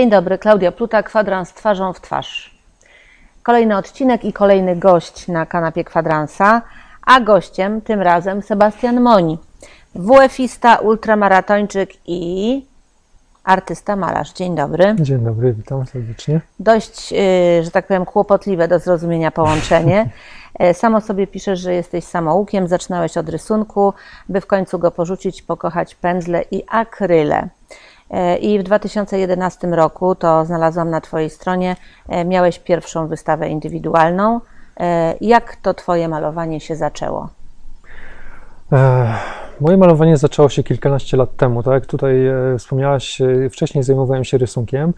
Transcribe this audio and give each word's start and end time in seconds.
Dzień 0.00 0.10
dobry, 0.10 0.38
Klaudia 0.38 0.72
Pluta, 0.72 1.02
kwadrans 1.02 1.52
twarzą 1.52 1.92
w 1.92 2.00
twarz. 2.00 2.58
Kolejny 3.42 3.76
odcinek 3.76 4.24
i 4.24 4.32
kolejny 4.32 4.76
gość 4.76 5.28
na 5.28 5.46
kanapie 5.46 5.84
kwadransa, 5.84 6.62
a 7.06 7.20
gościem 7.20 7.80
tym 7.80 8.00
razem 8.00 8.42
Sebastian 8.42 9.00
Moni, 9.00 9.38
WF-ista, 9.94 10.76
ultramaratończyk 10.76 11.90
i 12.06 12.66
artysta 13.44 13.96
malarz. 13.96 14.32
Dzień 14.32 14.54
dobry. 14.54 14.94
Dzień 15.00 15.24
dobry, 15.24 15.52
witam 15.52 15.86
serdecznie. 15.86 16.40
Dość, 16.60 17.12
yy, 17.12 17.18
że 17.64 17.70
tak 17.70 17.86
powiem, 17.86 18.04
kłopotliwe 18.04 18.68
do 18.68 18.78
zrozumienia 18.78 19.30
połączenie. 19.30 20.10
E, 20.58 20.74
Samo 20.80 21.00
sobie 21.00 21.26
piszesz, 21.26 21.60
że 21.60 21.74
jesteś 21.74 22.04
samoukiem, 22.04 22.68
zaczynałeś 22.68 23.16
od 23.16 23.28
rysunku, 23.28 23.94
by 24.28 24.40
w 24.40 24.46
końcu 24.46 24.78
go 24.78 24.90
porzucić, 24.90 25.42
pokochać 25.42 25.94
pędzle 25.94 26.44
i 26.50 26.62
akryle. 26.68 27.48
E, 28.10 28.36
I 28.36 28.58
w 28.58 28.62
2011 28.62 29.66
roku, 29.66 30.14
to 30.14 30.44
znalazłam 30.44 30.90
na 30.90 31.00
Twojej 31.00 31.30
stronie, 31.30 31.76
e, 32.08 32.24
miałeś 32.24 32.58
pierwszą 32.58 33.06
wystawę 33.06 33.48
indywidualną. 33.48 34.40
E, 34.80 35.14
Jak 35.20 35.56
to 35.56 35.74
Twoje 35.74 36.08
malowanie 36.08 36.60
się 36.60 36.76
zaczęło? 36.76 37.28
Moje 39.60 39.76
malowanie 39.76 40.16
zaczęło 40.16 40.48
się 40.48 40.62
kilkanaście 40.62 41.16
lat 41.16 41.36
temu, 41.36 41.62
tak 41.62 41.86
tutaj 41.86 42.26
e, 42.26 42.58
wspomniałaś, 42.58 43.20
e, 43.20 43.50
wcześniej 43.50 43.84
zajmowałem 43.84 44.24
się 44.24 44.38
rysunkiem, 44.38 44.92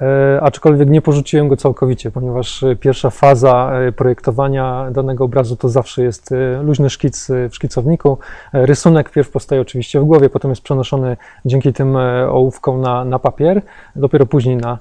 e, 0.00 0.40
aczkolwiek 0.42 0.90
nie 0.90 1.02
porzuciłem 1.02 1.48
go 1.48 1.56
całkowicie, 1.56 2.10
ponieważ 2.10 2.64
pierwsza 2.80 3.10
faza 3.10 3.72
projektowania 3.96 4.90
danego 4.90 5.24
obrazu 5.24 5.56
to 5.56 5.68
zawsze 5.68 6.02
jest 6.02 6.30
luźny 6.62 6.90
szkic 6.90 7.28
w 7.50 7.54
szkicowniku. 7.54 8.18
Rysunek 8.52 9.10
pierw 9.10 9.30
powstaje 9.30 9.60
oczywiście 9.60 10.00
w 10.00 10.04
głowie, 10.04 10.30
potem 10.30 10.50
jest 10.50 10.62
przenoszony 10.62 11.16
dzięki 11.44 11.72
tym 11.72 11.96
ołówkom 12.28 12.80
na, 12.80 13.04
na 13.04 13.18
papier, 13.18 13.62
dopiero 13.96 14.26
później 14.26 14.56
na, 14.56 14.78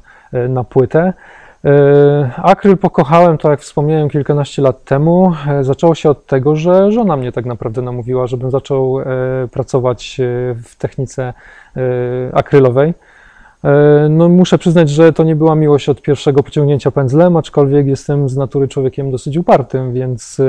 na 0.49 0.63
płytę. 0.63 1.13
E, 1.65 2.31
Akryl 2.35 2.77
pokochałem, 2.77 3.37
tak 3.37 3.51
jak 3.51 3.59
wspomniałem, 3.59 4.09
kilkanaście 4.09 4.61
lat 4.61 4.83
temu. 4.83 5.33
E, 5.47 5.63
Zaczęło 5.63 5.95
się 5.95 6.09
od 6.09 6.25
tego, 6.25 6.55
że 6.55 6.91
żona 6.91 7.17
mnie 7.17 7.31
tak 7.31 7.45
naprawdę 7.45 7.81
namówiła, 7.81 8.27
żebym 8.27 8.51
zaczął 8.51 8.99
e, 8.99 9.05
pracować 9.51 10.17
w 10.63 10.75
technice 10.77 11.33
akrylowej. 12.33 12.93
No, 14.09 14.29
muszę 14.29 14.57
przyznać, 14.57 14.89
że 14.89 15.13
to 15.13 15.23
nie 15.23 15.35
była 15.35 15.55
miłość 15.55 15.89
od 15.89 16.01
pierwszego 16.01 16.43
pociągnięcia 16.43 16.91
pędzlem, 16.91 17.37
aczkolwiek 17.37 17.87
jestem 17.87 18.29
z 18.29 18.37
natury 18.37 18.67
człowiekiem 18.67 19.11
dosyć 19.11 19.37
upartym, 19.37 19.93
więc 19.93 20.41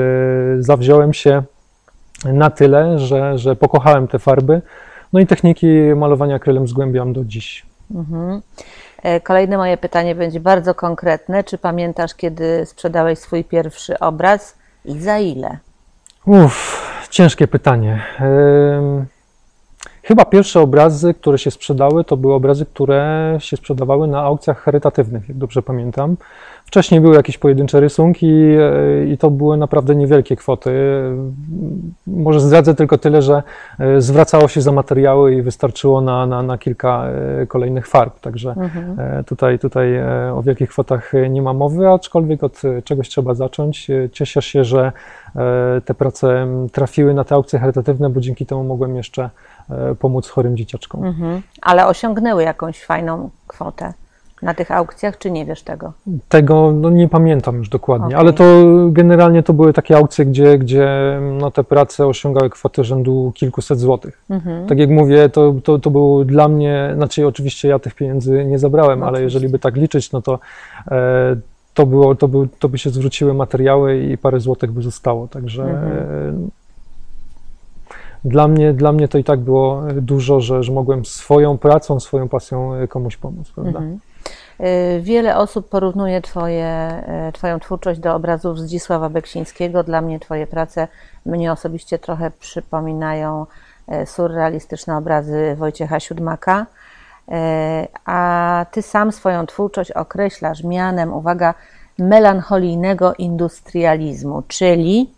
zawziąłem 0.59 1.13
się 1.13 1.43
na 2.25 2.49
tyle, 2.49 2.99
że, 2.99 3.37
że 3.37 3.55
pokochałem 3.55 4.07
te 4.07 4.19
farby. 4.19 4.61
No 5.13 5.19
i 5.19 5.27
techniki 5.27 5.67
malowania 5.95 6.35
akrylem 6.35 6.67
zgłębiam 6.67 7.13
do 7.13 7.25
dziś. 7.25 7.65
Mhm. 7.95 8.41
E, 9.03 9.21
Kolejne 9.21 9.57
moje 9.57 9.77
pytanie 9.77 10.15
będzie 10.15 10.39
bardzo 10.39 10.75
konkretne. 10.75 11.43
Czy 11.43 11.57
pamiętasz, 11.57 12.15
kiedy 12.15 12.65
sprzedałeś 12.65 13.19
swój 13.19 13.43
pierwszy 13.43 13.99
obraz 13.99 14.55
i 14.85 14.99
za 14.99 15.19
ile? 15.19 15.57
Uff, 16.25 17.07
ciężkie 17.09 17.47
pytanie. 17.47 18.03
Chyba 20.03 20.25
pierwsze 20.25 20.61
obrazy, 20.61 21.13
które 21.13 21.37
się 21.37 21.51
sprzedały, 21.51 22.03
to 22.03 22.17
były 22.17 22.33
obrazy, 22.33 22.65
które 22.65 23.35
się 23.39 23.57
sprzedawały 23.57 24.07
na 24.07 24.21
aukcjach 24.21 24.59
charytatywnych, 24.59 25.29
jak 25.29 25.37
dobrze 25.37 25.61
pamiętam. 25.61 26.17
Wcześniej 26.73 27.01
były 27.01 27.15
jakieś 27.15 27.37
pojedyncze 27.37 27.79
rysunki 27.79 28.27
e, 28.27 29.05
i 29.05 29.17
to 29.17 29.29
były 29.29 29.57
naprawdę 29.57 29.95
niewielkie 29.95 30.35
kwoty. 30.35 30.71
Może 32.07 32.39
zdradzę 32.39 32.75
tylko 32.75 32.97
tyle, 32.97 33.21
że 33.21 33.43
e, 33.79 34.01
zwracało 34.01 34.47
się 34.47 34.61
za 34.61 34.71
materiały 34.71 35.35
i 35.35 35.41
wystarczyło 35.41 36.01
na, 36.01 36.25
na, 36.25 36.43
na 36.43 36.57
kilka 36.57 37.05
e, 37.41 37.47
kolejnych 37.47 37.87
farb. 37.87 38.19
Także 38.19 38.49
Mhm. 38.49 39.23
Tutaj, 39.23 39.59
tutaj 39.59 40.03
o 40.33 40.41
wielkich 40.41 40.69
kwotach 40.69 41.11
nie 41.29 41.41
ma 41.41 41.53
mowy, 41.53 41.87
aczkolwiek 41.89 42.43
od 42.43 42.61
czegoś 42.83 43.09
trzeba 43.09 43.33
zacząć. 43.33 43.87
Cieszę 44.11 44.41
się, 44.41 44.63
że 44.63 44.91
te 45.85 45.93
prace 45.93 46.47
trafiły 46.71 47.13
na 47.13 47.23
te 47.23 47.35
aukcje 47.35 47.59
charytatywne, 47.59 48.09
bo 48.09 48.21
dzięki 48.21 48.45
temu 48.45 48.63
mogłem 48.63 48.95
jeszcze 48.95 49.29
pomóc 49.99 50.29
chorym 50.29 50.57
dzieciaczkom. 50.57 51.05
Mhm. 51.05 51.41
Ale 51.61 51.87
osiągnęły 51.87 52.43
jakąś 52.43 52.85
fajną 52.85 53.29
kwotę 53.47 53.93
na 54.43 54.53
tych 54.53 54.71
aukcjach, 54.71 55.17
czy 55.17 55.31
nie 55.31 55.45
wiesz 55.45 55.63
tego? 55.63 55.93
Tego 56.29 56.71
no, 56.71 56.89
nie 56.89 57.07
pamiętam 57.07 57.57
już 57.57 57.69
dokładnie, 57.69 58.07
Okej. 58.07 58.19
ale 58.19 58.33
to 58.33 58.43
generalnie 58.89 59.43
to 59.43 59.53
były 59.53 59.73
takie 59.73 59.97
aukcje, 59.97 60.25
gdzie, 60.25 60.57
gdzie 60.57 60.87
no, 61.39 61.51
te 61.51 61.63
prace 61.63 62.07
osiągały 62.07 62.49
kwotę 62.49 62.83
rzędu 62.83 63.31
kilkuset 63.35 63.79
złotych. 63.79 64.21
Mhm. 64.29 64.67
Tak 64.67 64.79
jak 64.79 64.89
mówię, 64.89 65.29
to, 65.29 65.55
to, 65.63 65.79
to 65.79 65.89
było 65.91 66.25
dla 66.25 66.47
mnie, 66.47 66.91
znaczy 66.95 67.27
oczywiście 67.27 67.67
ja 67.67 67.79
tych 67.79 67.95
pieniędzy 67.95 68.45
nie 68.45 68.59
zabrałem, 68.59 68.99
No 68.99 69.05
ale 69.05 69.13
oczywiście. 69.13 69.35
jeżeli 69.35 69.51
by 69.51 69.59
tak 69.59 69.75
liczyć, 69.75 70.11
no 70.11 70.21
to 70.21 70.39
e, 70.91 71.35
to, 71.73 71.85
było, 71.85 72.15
to, 72.15 72.27
był, 72.27 72.47
to 72.59 72.69
by 72.69 72.77
się 72.77 72.89
zwróciły 72.89 73.33
materiały 73.33 74.03
i 74.03 74.17
parę 74.17 74.39
złotych 74.39 74.71
by 74.71 74.81
zostało, 74.81 75.27
także 75.27 75.63
Mhm. 75.63 75.91
e, 76.47 76.63
dla, 78.25 78.47
mnie, 78.47 78.73
dla 78.73 78.91
mnie 78.91 79.07
to 79.07 79.17
i 79.17 79.23
tak 79.23 79.39
było 79.39 79.83
dużo, 79.95 80.39
że, 80.41 80.63
że 80.63 80.71
mogłem 80.71 81.05
swoją 81.05 81.57
pracą, 81.57 81.99
swoją 81.99 82.29
pasją 82.29 82.71
komuś 82.89 83.17
pomóc, 83.17 83.51
prawda? 83.55 83.79
Mhm. 83.79 83.99
Y, 84.59 85.01
Wiele 85.01 85.37
osób 85.37 85.69
porównuje 85.69 86.21
twoje, 86.21 87.03
y, 87.29 87.31
Twoją 87.31 87.59
twórczość 87.59 87.99
do 87.99 88.15
obrazów 88.15 88.59
Zdzisława 88.59 89.09
Beksińskiego. 89.09 89.83
Dla 89.83 90.01
mnie 90.01 90.19
Twoje 90.19 90.47
prace 90.47 90.87
mnie 91.25 91.51
osobiście 91.51 91.99
trochę 91.99 92.31
przypominają 92.31 93.45
y, 94.01 94.05
surrealistyczne 94.05 94.97
obrazy 94.97 95.55
Wojciecha 95.57 95.99
Siódmaka. 95.99 96.65
A 98.05 98.65
Ty 98.71 98.81
sam 98.81 99.11
swoją 99.11 99.45
twórczość 99.45 99.91
określasz 99.91 100.63
mianem, 100.63 101.13
uwaga, 101.13 101.53
melancholijnego 101.99 103.13
industrializmu, 103.13 104.43
czyli 104.47 105.13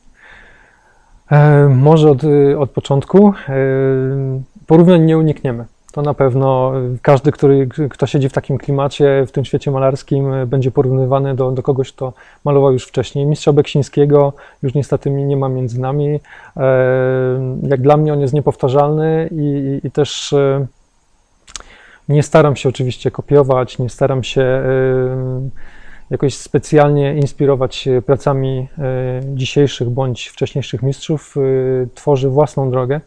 E, 1.31 1.67
może 1.69 2.11
od, 2.11 2.21
od 2.59 2.69
początku. 2.69 3.33
E, 3.49 3.53
porównań 4.67 5.01
nie 5.01 5.17
unikniemy. 5.17 5.65
To 5.95 6.01
na 6.01 6.13
pewno 6.13 6.71
każdy, 7.01 7.31
który, 7.31 7.67
kto 7.89 8.07
siedzi 8.07 8.29
w 8.29 8.33
takim 8.33 8.57
klimacie, 8.57 9.25
w 9.27 9.31
tym 9.31 9.45
świecie 9.45 9.71
malarskim, 9.71 10.31
będzie 10.47 10.71
porównywany 10.71 11.35
do, 11.35 11.51
do 11.51 11.63
kogoś, 11.63 11.91
kto 11.91 12.13
malował 12.45 12.73
już 12.73 12.85
wcześniej. 12.85 13.25
Mistrza 13.25 13.53
Beksińskiego 13.53 14.33
już 14.63 14.73
niestety 14.73 15.09
nie 15.09 15.37
ma 15.37 15.49
między 15.49 15.81
nami. 15.81 16.19
E, 16.57 17.59
Jak 17.63 17.81
dla 17.81 17.97
mnie 17.97 18.13
on 18.13 18.19
jest 18.19 18.33
niepowtarzalny 18.33 19.29
i, 19.31 19.79
i, 19.83 19.87
i 19.87 19.91
też 19.91 20.33
e, 20.33 20.65
nie 22.09 22.23
staram 22.23 22.55
się 22.55 22.69
oczywiście 22.69 23.11
kopiować, 23.11 23.79
nie 23.79 23.89
staram 23.89 24.23
się 24.23 24.41
e, 24.41 24.63
jakoś 26.09 26.33
specjalnie 26.37 27.15
inspirować 27.15 27.89
pracami 28.05 28.67
dzisiejszych 29.33 29.89
bądź 29.89 30.27
wcześniejszych 30.27 30.83
mistrzów, 30.83 31.35
tworzę 31.93 32.29
własną 32.29 32.71
drogę. 32.71 33.01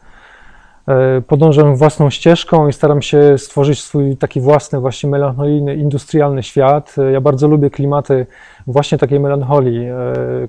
E, 0.88 1.20
Podążam 1.20 1.76
własną 1.76 2.10
ścieżką 2.10 2.68
i 2.68 2.72
staram 2.72 3.02
się 3.02 3.38
stworzyć 3.38 3.82
swój 3.82 4.16
taki 4.16 4.40
własny, 4.40 4.80
właśnie 4.80 5.10
melancholijny, 5.10 5.74
industrialny 5.74 6.42
świat. 6.42 6.94
E, 6.98 7.12
Ja 7.12 7.20
bardzo 7.20 7.48
lubię 7.48 7.70
klimaty 7.70 8.26
właśnie 8.66 8.98
takiej 8.98 9.20
melancholii. 9.20 9.84
E, 9.86 9.94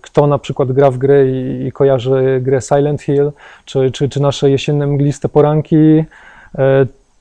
Kto 0.02 0.28
na 0.28 0.38
przykład 0.40 0.72
gra 0.72 0.92
w 0.92 0.98
gry 0.98 1.32
i, 1.32 1.68
i 1.68 1.72
kojarzy 1.72 2.40
grę 2.42 2.62
Silent 2.62 3.02
Hill, 3.02 3.32
czy, 3.66 3.92
czy, 3.92 4.10
czy 4.10 4.22
nasze 4.22 4.50
jesienne 4.50 4.88
mgliste 4.88 5.30
poranki, 5.30 6.04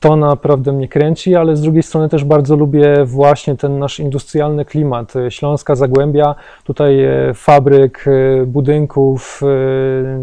to 0.00 0.16
naprawdę 0.16 0.72
mnie 0.72 0.88
kręci, 0.88 1.34
ale 1.34 1.56
z 1.56 1.60
drugiej 1.60 1.82
strony 1.82 2.08
też 2.08 2.24
bardzo 2.24 2.56
lubię 2.56 3.04
właśnie 3.04 3.56
ten 3.56 3.78
nasz 3.78 4.00
industrialny 4.00 4.64
klimat. 4.64 5.14
Śląska 5.28 5.74
Zagłębia, 5.74 6.34
tutaj 6.64 6.98
fabryk, 7.34 8.04
budynków, 8.46 9.40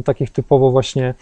takich 0.06 0.32
typowo 0.32 0.72
właśnie 0.72 1.14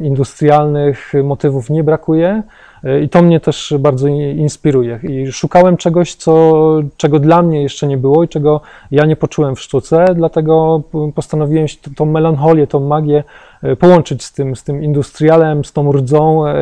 industrialnych 0.00 1.12
motywów 1.24 1.70
nie 1.70 1.84
brakuje. 1.84 2.42
E, 2.84 3.00
I 3.00 3.08
to 3.08 3.22
mnie 3.22 3.40
też 3.40 3.74
bardzo 3.78 4.08
inspiruje. 4.08 5.00
I 5.02 5.32
szukałem 5.32 5.76
czegoś, 5.76 6.14
co, 6.14 6.62
czego 6.96 7.18
dla 7.18 7.42
mnie 7.42 7.62
jeszcze 7.62 7.86
nie 7.86 7.96
było 7.96 8.24
i 8.24 8.28
czego 8.28 8.60
ja 8.90 9.06
nie 9.06 9.16
poczułem 9.16 9.56
w 9.56 9.60
sztuce, 9.60 10.04
dlatego 10.14 10.82
postanowiłem 11.14 11.66
tą 11.96 12.06
melancholię, 12.06 12.66
tą 12.66 12.80
magię 12.80 13.24
e, 13.62 13.76
połączyć 13.76 14.24
z 14.24 14.32
tym, 14.32 14.56
z 14.56 14.64
tym 14.64 14.82
industrialem, 14.82 15.64
z 15.64 15.72
tą 15.72 15.92
rdzą, 15.92 16.46
e, 16.46 16.54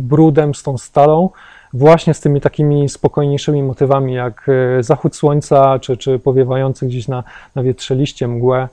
brudem, 0.00 0.54
z 0.54 0.62
tą 0.62 0.78
stalą, 0.78 1.30
właśnie 1.72 2.14
z 2.14 2.20
tymi 2.20 2.40
takimi 2.40 2.88
spokojniejszymi 2.88 3.62
motywami, 3.62 4.14
jak 4.14 4.46
zachód 4.80 5.16
słońca, 5.16 5.78
czy, 5.78 5.96
czy 5.96 6.18
powiewający 6.18 6.86
gdzieś 6.86 7.08
na, 7.08 7.24
na 7.54 7.62
wietrze 7.62 7.94
liście, 7.94 8.28
mgłę. 8.28 8.68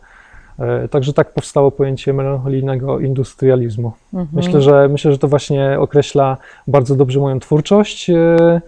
E, 0.59 0.87
Także 0.87 1.13
tak 1.13 1.33
powstało 1.33 1.71
pojęcie 1.71 2.13
melancholijnego 2.13 2.99
industrializmu. 2.99 3.91
Mhm. 4.13 4.27
Myślę, 4.33 4.61
że 4.61 4.87
myślę, 4.87 5.11
że 5.11 5.17
to 5.17 5.27
właśnie 5.27 5.79
określa 5.79 6.37
bardzo 6.67 6.95
dobrze 6.95 7.19
moją 7.19 7.39
twórczość. 7.39 8.09
E, 8.09 8.61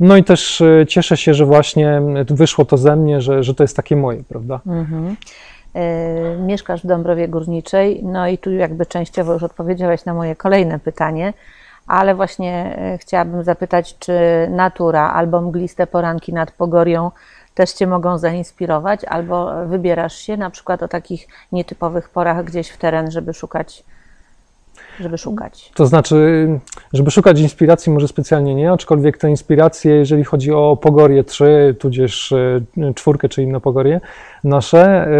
No 0.00 0.16
i 0.16 0.24
też 0.24 0.60
e, 0.60 0.86
cieszę 0.86 1.16
się, 1.16 1.34
że 1.34 1.44
właśnie 1.44 2.02
wyszło 2.26 2.64
to 2.64 2.76
ze 2.76 2.96
mnie, 2.96 3.20
że, 3.20 3.42
że 3.42 3.54
to 3.54 3.64
jest 3.64 3.76
takie 3.76 3.96
moje, 3.96 4.22
prawda? 4.28 4.60
Mhm. 4.66 5.16
Mieszkasz 6.46 6.82
w 6.82 6.86
Dąbrowie 6.86 7.28
Górniczej, 7.28 8.00
no 8.04 8.28
i 8.28 8.38
tu 8.38 8.52
jakby 8.52 8.86
częściowo 8.86 9.32
już 9.32 9.42
odpowiedziałeś 9.42 10.04
na 10.04 10.14
moje 10.14 10.36
kolejne 10.36 10.78
pytanie, 10.78 11.32
ale 11.86 12.14
właśnie 12.14 12.78
chciałabym 13.00 13.44
zapytać, 13.44 13.98
czy 13.98 14.12
natura 14.50 15.12
albo 15.12 15.40
mgliste 15.40 15.86
poranki 15.86 16.32
nad 16.32 16.50
Pogorią 16.52 17.10
też 17.58 17.72
Cię 17.72 17.86
mogą 17.86 18.18
zainspirować, 18.18 19.04
albo 19.04 19.66
wybierasz 19.66 20.16
się 20.16 20.36
na 20.36 20.50
przykład 20.50 20.82
o 20.82 20.88
takich 20.88 21.28
nietypowych 21.52 22.08
porach 22.08 22.44
gdzieś 22.44 22.68
w 22.68 22.76
teren, 22.76 23.10
żeby 23.10 23.34
szukać, 23.34 23.84
żeby 25.00 25.18
szukać. 25.18 25.72
To 25.74 25.86
znaczy, 25.86 26.48
żeby 26.92 27.10
szukać 27.10 27.40
inspiracji, 27.40 27.92
może 27.92 28.08
specjalnie 28.08 28.54
nie, 28.54 28.72
aczkolwiek 28.72 29.18
te 29.18 29.30
inspiracje, 29.30 29.94
jeżeli 29.94 30.24
chodzi 30.24 30.52
o 30.52 30.78
Pogorie 30.82 31.24
3, 31.24 31.76
tudzież 31.78 32.32
e, 32.32 32.94
czwórkę 32.94 33.28
czy 33.28 33.42
inne 33.42 33.60
Pogorie 33.60 34.00
nasze, 34.44 35.06
e, 35.06 35.10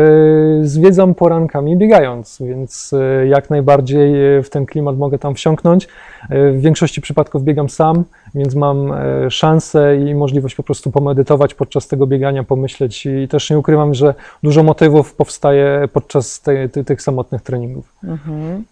zwiedzam 0.63 1.15
porankami 1.15 1.77
biegając, 1.77 2.39
więc 2.41 2.93
e, 2.93 3.27
jak 3.27 3.51
najbardziej 3.51 4.13
w 4.43 4.51
ten 4.51 4.67
klimat 4.67 4.99
mogę 4.99 5.19
tam 5.19 5.35
wsiąknąć. 5.35 5.89
W 6.31 6.61
większości 6.61 7.01
przypadków 7.01 7.45
biegam 7.45 7.69
sam, 7.69 8.05
więc 8.35 8.55
mam 8.55 8.93
szansę 9.31 9.97
i 9.97 10.15
możliwość 10.15 10.55
po 10.55 10.63
prostu 10.63 10.91
pomedytować 10.91 11.55
podczas 11.55 11.89
tego 11.89 12.07
biegania, 12.07 12.45
pomyśleć 12.45 13.07
i 13.07 13.29
też 13.29 13.51
nie 13.51 13.59
ukrywam, 13.59 13.95
że 13.95 14.15
dużo 14.43 14.63
motywów 14.63 15.15
powstaje 15.15 15.89
podczas 15.93 16.41
te, 16.41 16.69
ty, 16.69 16.85
tych 16.85 17.03
samotnych 17.03 17.43
treningów. 17.43 17.93
Mhm. 18.05 18.65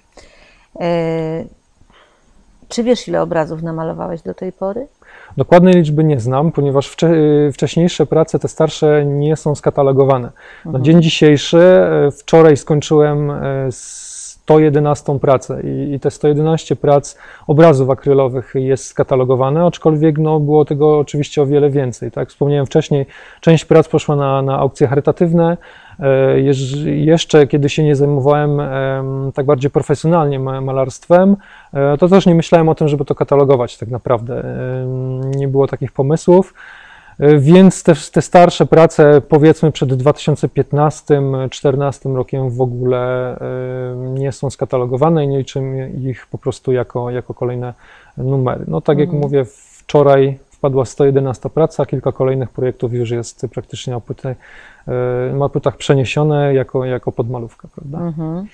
E, 0.80 1.44
Czy 2.68 2.82
wiesz, 2.82 3.08
ile 3.08 3.22
obrazów 3.22 3.62
namalowałeś 3.62 4.22
do 4.22 4.34
tej 4.34 4.52
pory? 4.52 4.86
Dokładnej 5.36 5.74
liczby 5.74 6.04
nie 6.04 6.20
znam, 6.20 6.52
ponieważ 6.52 6.88
wcze, 6.88 7.10
wcześniejsze 7.52 8.06
prace, 8.06 8.38
te 8.38 8.48
starsze, 8.48 9.04
nie 9.06 9.36
są 9.36 9.54
skatalogowane. 9.54 10.30
Na 10.64 10.80
dzień 10.80 11.02
dzisiejszy, 11.02 11.58
e, 11.58 12.10
wczoraj 12.10 12.56
skończyłem 12.56 13.30
e, 13.30 13.68
111 14.46 15.18
pracę 15.18 15.62
i, 15.62 15.94
i 15.94 16.00
te 16.00 16.10
111 16.10 16.76
prac 16.76 17.18
obrazów 17.46 17.90
akrylowych 17.90 18.52
jest 18.54 18.86
skatalogowane, 18.86 19.66
aczkolwiek 19.66 20.18
no, 20.18 20.40
było 20.40 20.64
tego 20.64 20.98
oczywiście 20.98 21.42
o 21.42 21.46
wiele 21.46 21.70
więcej. 21.70 22.10
Tak? 22.10 22.28
Wspomniałem 22.28 22.66
wcześniej, 22.66 23.06
część 23.40 23.64
prac 23.64 23.88
poszła 23.88 24.16
na, 24.16 24.42
na 24.42 24.58
aukcje 24.58 24.86
charytatywne. 24.86 25.56
E, 26.00 26.40
Jeszcze 26.84 27.46
kiedy 27.46 27.68
się 27.68 27.84
nie 27.84 27.96
zajmowałem 27.96 28.60
em, 28.60 29.32
tak 29.34 29.46
bardziej 29.46 29.70
profesjonalnie 29.70 30.38
ma- 30.38 30.60
malarstwem, 30.60 31.36
e, 31.72 31.98
to 31.98 32.08
też 32.08 32.26
nie 32.26 32.34
myślałem 32.34 32.68
o 32.68 32.74
tym, 32.74 32.88
żeby 32.88 33.04
to 33.04 33.14
katalogować 33.14 33.78
tak 33.78 33.88
naprawdę. 33.88 34.42
Nie 35.36 35.48
było 35.48 35.66
takich 35.66 35.92
pomysłów. 35.92 36.54
E, 37.20 37.38
Więc 37.38 37.82
te, 37.82 37.94
te 38.12 38.22
starsze 38.22 38.66
prace, 38.66 39.20
powiedzmy 39.28 39.72
przed 39.72 39.88
2015-2014 39.90 42.16
rokiem, 42.16 42.50
w 42.50 42.60
ogóle 42.60 43.32
e, 43.40 43.96
nie 43.96 44.32
są 44.32 44.50
skatalogowane 44.50 45.24
i 45.24 45.28
nie 45.28 45.38
liczymy 45.38 45.90
ich 45.90 46.26
po 46.26 46.38
prostu 46.38 46.72
jako, 46.72 47.10
jako 47.10 47.34
kolejne 47.34 47.74
numery. 48.16 48.64
No 48.68 48.80
tak 48.80 48.98
jak 48.98 49.08
Mhm. 49.08 49.22
mówię, 49.22 49.44
wczoraj 49.78 50.38
wpadła 50.50 50.84
111 50.84 51.50
praca, 51.50 51.86
kilka 51.86 52.12
kolejnych 52.12 52.50
projektów 52.50 52.92
już 52.92 53.10
jest 53.10 53.46
praktycznie 53.54 53.92
na, 53.92 54.00
płyty, 54.00 54.28
e, 54.28 54.36
na 55.32 55.48
płytach 55.48 55.76
przeniesione 55.76 56.54
jako, 56.54 56.84
jako 56.84 57.12
podmalówka, 57.12 57.68
prawda? 57.74 57.98
Mhm. 57.98 58.46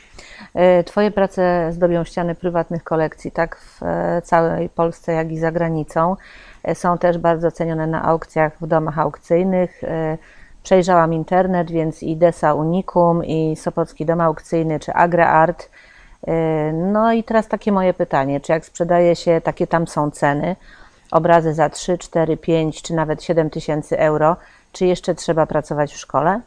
E, 0.54 0.84
Twoje 0.84 1.10
prace 1.10 1.68
zdobią 1.72 2.04
ściany 2.04 2.34
prywatnych 2.34 2.84
kolekcji, 2.84 3.30
tak 3.32 3.56
w 3.56 3.82
e, 3.82 4.22
całej 4.24 4.68
Polsce, 4.68 5.12
jak 5.12 5.32
i 5.32 5.38
za 5.38 5.52
granicą. 5.52 6.16
E, 6.64 6.74
Są 6.74 6.98
też 6.98 7.18
bardzo 7.18 7.50
cenione 7.50 7.86
na 7.86 8.02
aukcjach 8.04 8.52
w 8.60 8.66
domach 8.66 8.98
aukcyjnych. 8.98 9.84
E, 9.84 10.18
Przejrzałam 10.62 11.14
internet, 11.14 11.70
więc 11.70 12.02
i 12.02 12.16
Desa 12.16 12.54
Unicum, 12.54 13.24
i 13.24 13.56
Sopocki 13.56 14.06
Dom 14.06 14.20
Aukcyjny, 14.20 14.80
czy 14.80 14.92
AgraArt. 14.92 15.70
E, 16.26 16.72
No 16.72 17.12
i 17.12 17.24
teraz 17.24 17.48
takie 17.48 17.72
moje 17.72 17.94
pytanie, 17.94 18.40
czy 18.40 18.52
jak 18.52 18.64
sprzedaje 18.66 19.16
się, 19.16 19.40
takie 19.40 19.66
tam 19.66 19.86
są 19.86 20.10
ceny, 20.10 20.56
obrazy 21.10 21.54
za 21.54 21.68
3, 21.70 21.98
4, 21.98 22.36
5 22.36 22.82
czy 22.82 22.94
nawet 22.94 23.22
7 23.22 23.50
tysięcy 23.50 23.98
euro, 23.98 24.36
czy 24.72 24.86
jeszcze 24.86 25.14
trzeba 25.14 25.46
pracować 25.46 25.92
w 25.92 25.96
szkole? 25.96 26.40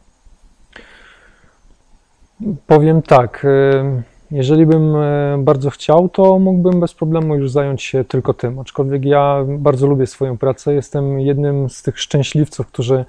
Powiem 2.67 3.01
tak, 3.01 3.45
e, 3.45 4.01
jeżeli 4.31 4.65
bym 4.65 4.95
e, 4.95 5.37
bardzo 5.39 5.69
chciał, 5.69 6.09
to 6.09 6.39
mógłbym 6.39 6.79
bez 6.79 6.93
problemu 6.93 7.35
już 7.35 7.51
zająć 7.51 7.83
się 7.83 8.03
tylko 8.03 8.33
tym. 8.33 8.59
Aczkolwiek 8.59 9.05
ja 9.05 9.43
bardzo 9.47 9.87
lubię 9.87 10.07
swoją 10.07 10.37
pracę. 10.37 10.73
Jestem 10.73 11.19
jednym 11.19 11.69
z 11.69 11.83
tych 11.83 11.99
szczęśliwców, 11.99 12.67
którzy 12.67 13.05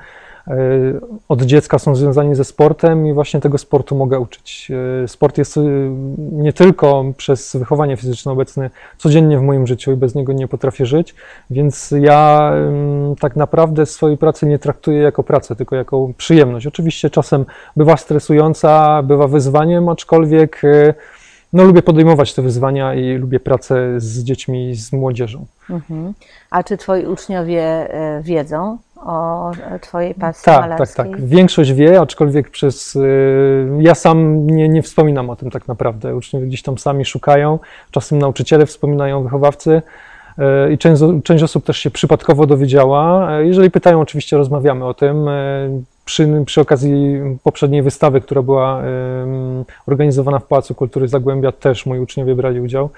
od 1.29 1.43
dziecka 1.43 1.79
są 1.79 1.97
związani 1.97 2.35
ze 2.35 2.45
sportem 2.45 3.07
i 3.07 3.13
właśnie 3.13 3.41
tego 3.41 3.59
sportu 3.59 3.97
mogę 3.97 4.21
uczyć. 4.21 4.71
E, 5.05 5.09
Sport 5.09 5.39
jest 5.39 5.57
e, 5.57 5.61
nie 6.33 6.53
tylko 6.53 7.05
przez 7.17 7.57
wychowanie 7.57 7.97
fizyczne 7.97 8.33
obecny 8.33 8.71
codziennie 8.99 9.39
w 9.39 9.43
moim 9.43 9.67
życiu 9.67 9.93
i 9.93 9.97
bez 9.97 10.15
niego 10.15 10.33
nie 10.33 10.49
potrafię 10.49 10.87
żyć, 10.87 11.15
więc 11.51 11.95
ja 12.01 12.53
tak 13.21 13.37
naprawdę 13.37 13.87
swojej 13.87 14.17
pracy 14.19 14.47
nie 14.47 14.59
traktuję 14.59 14.99
jako 14.99 15.23
pracę, 15.23 15.57
tylko 15.57 15.77
jako 15.77 16.09
przyjemność. 16.17 16.67
Oczywiście 16.67 17.11
czasem 17.11 17.45
bywa 17.77 17.97
stresująca, 17.97 19.03
bywa 19.03 19.29
wyzwaniem, 19.29 19.89
aczkolwiek 19.89 20.65
e, 20.65 20.95
no, 21.53 21.65
lubię 21.65 21.83
podejmować 21.83 22.35
te 22.35 22.43
wyzwania 22.43 22.95
i 22.95 23.15
lubię 23.15 23.41
pracę 23.41 24.01
z 24.01 24.23
dziećmi, 24.23 24.75
z 24.75 24.93
młodzieżą. 24.93 25.47
Mhm. 25.71 26.15
A 26.51 26.63
czy 26.63 26.77
twoi 26.77 27.07
uczniowie 27.07 27.63
e, 27.63 28.23
wiedzą 28.23 28.79
o 28.97 29.53
twojej 29.81 30.15
pasji 30.15 30.45
Tak, 30.45 30.55
tak, 30.61 30.71
malarskiej? 30.71 31.05
tak. 31.11 31.21
Większość 31.21 31.73
wie, 31.73 32.01
aczkolwiek 32.01 32.51
przez. 32.51 32.97
y, 32.97 33.69
Ja 33.81 33.95
sam 33.95 34.47
nie, 34.47 34.69
nie 34.69 34.83
wspominam 34.83 35.31
o 35.31 35.37
tym 35.37 35.51
tak 35.51 35.69
naprawdę. 35.69 36.17
Uczniowie 36.17 36.47
gdzieś 36.47 36.63
tam 36.63 36.79
sami 36.79 37.05
szukają, 37.05 37.59
czasem 37.91 38.19
nauczyciele 38.19 38.67
wspominają, 38.67 39.23
wychowawcy. 39.23 39.83
y, 40.69 40.73
I 40.73 40.79
część, 40.79 41.03
część 41.25 41.45
osób 41.45 41.65
też 41.65 41.77
się 41.79 41.91
przypadkowo 41.91 42.47
dowiedziała. 42.47 43.31
Jeżeli 43.41 43.71
pytają, 43.71 44.01
oczywiście 44.01 44.37
rozmawiamy 44.37 44.85
o 44.85 44.95
tym. 44.95 45.29
E, 45.29 45.33
Przy, 46.05 46.43
przy 46.47 46.61
okazji 46.61 47.21
poprzedniej 47.45 47.83
wystawy, 47.83 48.21
która 48.21 48.43
była 48.43 48.83
organizowana 49.87 50.39
w 50.39 50.45
Pałacu 50.45 50.75
Kultury 50.75 51.09
Zagłębia, 51.09 51.53
też 51.53 51.87
moi 51.87 51.99
uczniowie 51.99 52.35
brali 52.35 52.61
udział. 52.61 52.91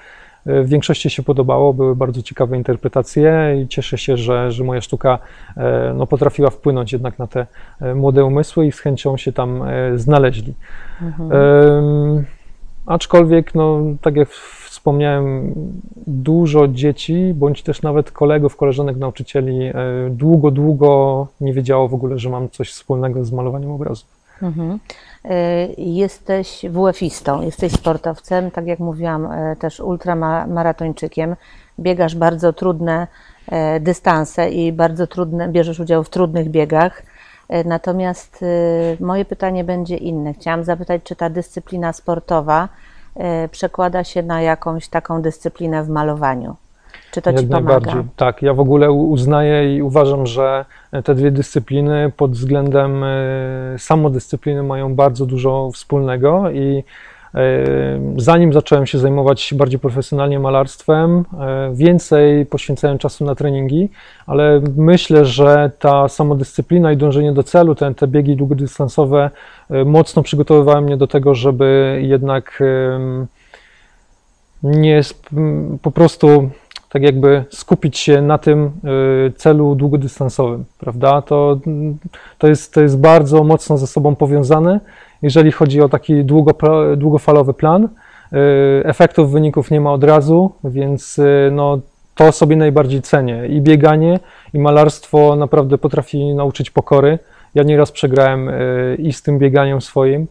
E, 0.49 0.63
W 0.63 0.69
większości 0.69 1.09
się 1.09 1.23
podobało, 1.23 1.73
były 1.73 1.95
bardzo 1.95 2.21
ciekawe 2.21 2.57
interpretacje 2.57 3.57
i 3.63 3.67
cieszę 3.67 3.97
się, 3.97 4.17
że, 4.17 4.51
że 4.51 4.63
moja 4.63 4.81
sztuka 4.81 5.19
e, 5.57 5.93
no, 5.97 6.07
potrafiła 6.07 6.49
wpłynąć 6.49 6.93
jednak 6.93 7.19
na 7.19 7.27
te 7.27 7.47
e, 7.81 7.95
młode 7.95 8.25
umysły 8.25 8.67
i 8.67 8.71
z 8.71 8.79
chęcią 8.79 9.17
się 9.17 9.31
tam 9.31 9.63
znaleźli. 9.95 10.53
Mhm. 11.01 12.25
Aczkolwiek, 12.85 13.55
no, 13.55 13.81
tak 14.01 14.15
jak 14.15 14.29
wspomniałem, 14.65 15.53
dużo 16.07 16.67
dzieci, 16.67 17.31
bądź 17.35 17.63
też 17.63 17.81
nawet 17.81 18.11
kolegów, 18.11 18.55
koleżanek, 18.55 18.97
nauczycieli 18.97 19.71
długo, 20.09 20.51
długo 20.51 21.27
nie 21.41 21.53
wiedziało 21.53 21.87
w 21.87 21.93
ogóle, 21.93 22.19
że 22.19 22.29
mam 22.29 22.49
coś 22.49 22.71
wspólnego 22.71 23.25
z 23.25 23.31
malowaniem 23.31 23.71
obrazu. 23.71 24.05
Mhm. 24.41 24.79
E, 25.25 25.67
Jesteś 25.77 26.65
WF-istą, 26.69 27.41
jesteś 27.41 27.71
sportowcem, 27.73 28.51
tak 28.51 28.67
jak 28.67 28.79
mówiłam, 28.79 29.31
e, 29.31 29.55
też 29.55 29.79
ultramaratończykiem. 29.79 31.35
Biegasz 31.79 32.15
bardzo 32.15 32.53
trudne 32.53 33.07
e, 33.51 33.79
dystanse 33.79 34.49
i 34.49 34.73
bardzo 34.73 35.07
trudne, 35.07 35.49
bierzesz 35.49 35.79
udział 35.79 36.03
w 36.03 36.09
trudnych 36.09 36.49
biegach. 36.49 37.03
E, 37.49 37.63
Natomiast 37.63 38.43
e, 38.43 39.03
moje 39.03 39.25
pytanie 39.25 39.63
będzie 39.63 39.97
inne. 39.97 40.33
Chciałam 40.33 40.63
zapytać, 40.63 41.01
czy 41.03 41.15
ta 41.15 41.29
dyscyplina 41.29 41.93
sportowa 41.93 42.69
przekłada 43.51 44.03
się 44.03 44.23
na 44.23 44.41
jakąś 44.41 44.87
taką 44.87 45.21
dyscyplinę 45.21 45.83
w 45.83 45.89
malowaniu? 45.89 46.55
Czy 47.11 47.21
to 47.21 47.29
ci 47.31 47.35
Jak 47.35 47.47
pomaga? 47.47 47.67
najbardziej. 47.67 48.11
Tak, 48.15 48.41
ja 48.41 48.53
w 48.53 48.59
ogóle 48.59 48.91
uznaję 48.91 49.75
i 49.75 49.81
uważam, 49.81 50.27
że 50.27 50.65
te 51.03 51.15
dwie 51.15 51.31
dyscypliny 51.31 52.11
pod 52.17 52.31
względem 52.31 53.03
e, 53.03 53.07
samodyscypliny 53.77 54.63
mają 54.63 54.95
bardzo 54.95 55.25
dużo 55.25 55.69
wspólnego 55.73 56.51
i 56.51 56.83
e, 57.35 57.39
zanim 58.17 58.53
zacząłem 58.53 58.85
się 58.85 58.97
zajmować 58.97 59.53
bardziej 59.57 59.79
profesjonalnie 59.79 60.39
malarstwem, 60.39 61.25
e, 61.39 61.71
więcej 61.73 62.45
poświęcałem 62.45 62.97
czasu 62.97 63.25
na 63.25 63.35
treningi, 63.35 63.89
ale 64.27 64.61
myślę, 64.77 65.25
że 65.25 65.71
ta 65.79 66.07
samodyscyplina 66.07 66.91
i 66.91 66.97
dążenie 66.97 67.33
do 67.33 67.43
celu, 67.43 67.75
te, 67.75 67.95
te 67.95 68.07
biegi 68.07 68.35
długodystansowe 68.35 69.29
e, 69.69 69.85
mocno 69.85 70.23
przygotowywały 70.23 70.81
mnie 70.81 70.97
do 70.97 71.07
tego, 71.07 71.35
żeby 71.35 71.99
jednak 72.03 72.63
nie 74.63 75.01
po 75.81 75.91
prostu 75.91 76.49
tak 76.89 77.03
jakby 77.03 77.43
skupić 77.49 77.97
się 77.97 78.21
na 78.21 78.37
tym 78.37 78.71
y, 79.27 79.31
celu 79.31 79.75
długodystansowym, 79.75 80.65
prawda? 80.79 81.21
To, 81.21 81.59
to, 82.37 82.47
jest, 82.47 82.73
to 82.73 82.81
jest 82.81 82.99
bardzo 82.99 83.43
mocno 83.43 83.77
ze 83.77 83.87
sobą 83.87 84.15
powiązane, 84.15 84.79
jeżeli 85.21 85.51
chodzi 85.51 85.81
o 85.81 85.89
taki 85.89 86.23
długo, 86.23 86.53
długofalowy 86.97 87.53
plan. 87.53 87.83
Y, 87.83 87.87
Efektów, 88.85 89.31
wyników 89.31 89.71
nie 89.71 89.81
ma 89.81 89.93
od 89.93 90.03
razu, 90.03 90.51
więc 90.63 91.19
y, 91.19 91.49
no, 91.51 91.79
to 92.15 92.31
sobie 92.31 92.55
najbardziej 92.55 93.01
cenię. 93.01 93.47
I 93.47 93.61
bieganie, 93.61 94.19
i 94.53 94.59
malarstwo 94.59 95.35
naprawdę 95.35 95.77
potrafi 95.77 96.33
nauczyć 96.33 96.71
pokory. 96.71 97.19
Ja 97.55 97.63
nieraz 97.63 97.91
przegrałem 97.91 98.51
i 98.97 99.13
z 99.13 99.21
tym 99.21 99.39
bieganiem 99.39 99.81
swoim, 99.81 100.27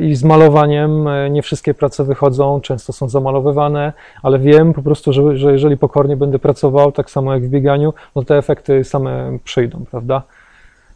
I 0.00 0.14
z 0.14 0.24
malowaniem 0.24 1.08
e, 1.08 1.30
nie 1.30 1.42
wszystkie 1.42 1.74
prace 1.74 2.04
wychodzą, 2.04 2.60
często 2.60 2.92
są 2.92 3.08
zamalowywane, 3.08 3.92
ale 4.22 4.38
wiem 4.38 4.72
po 4.74 4.82
prostu, 4.82 5.12
że, 5.12 5.36
że 5.36 5.52
jeżeli 5.52 5.76
pokornie 5.76 6.16
będę 6.16 6.38
pracował, 6.38 6.92
tak 6.92 7.10
samo 7.10 7.34
jak 7.34 7.44
w 7.44 7.48
bieganiu, 7.48 7.94
no 8.16 8.22
te 8.22 8.38
efekty 8.38 8.84
same 8.84 9.38
przyjdą, 9.44 9.84
prawda? 9.90 10.22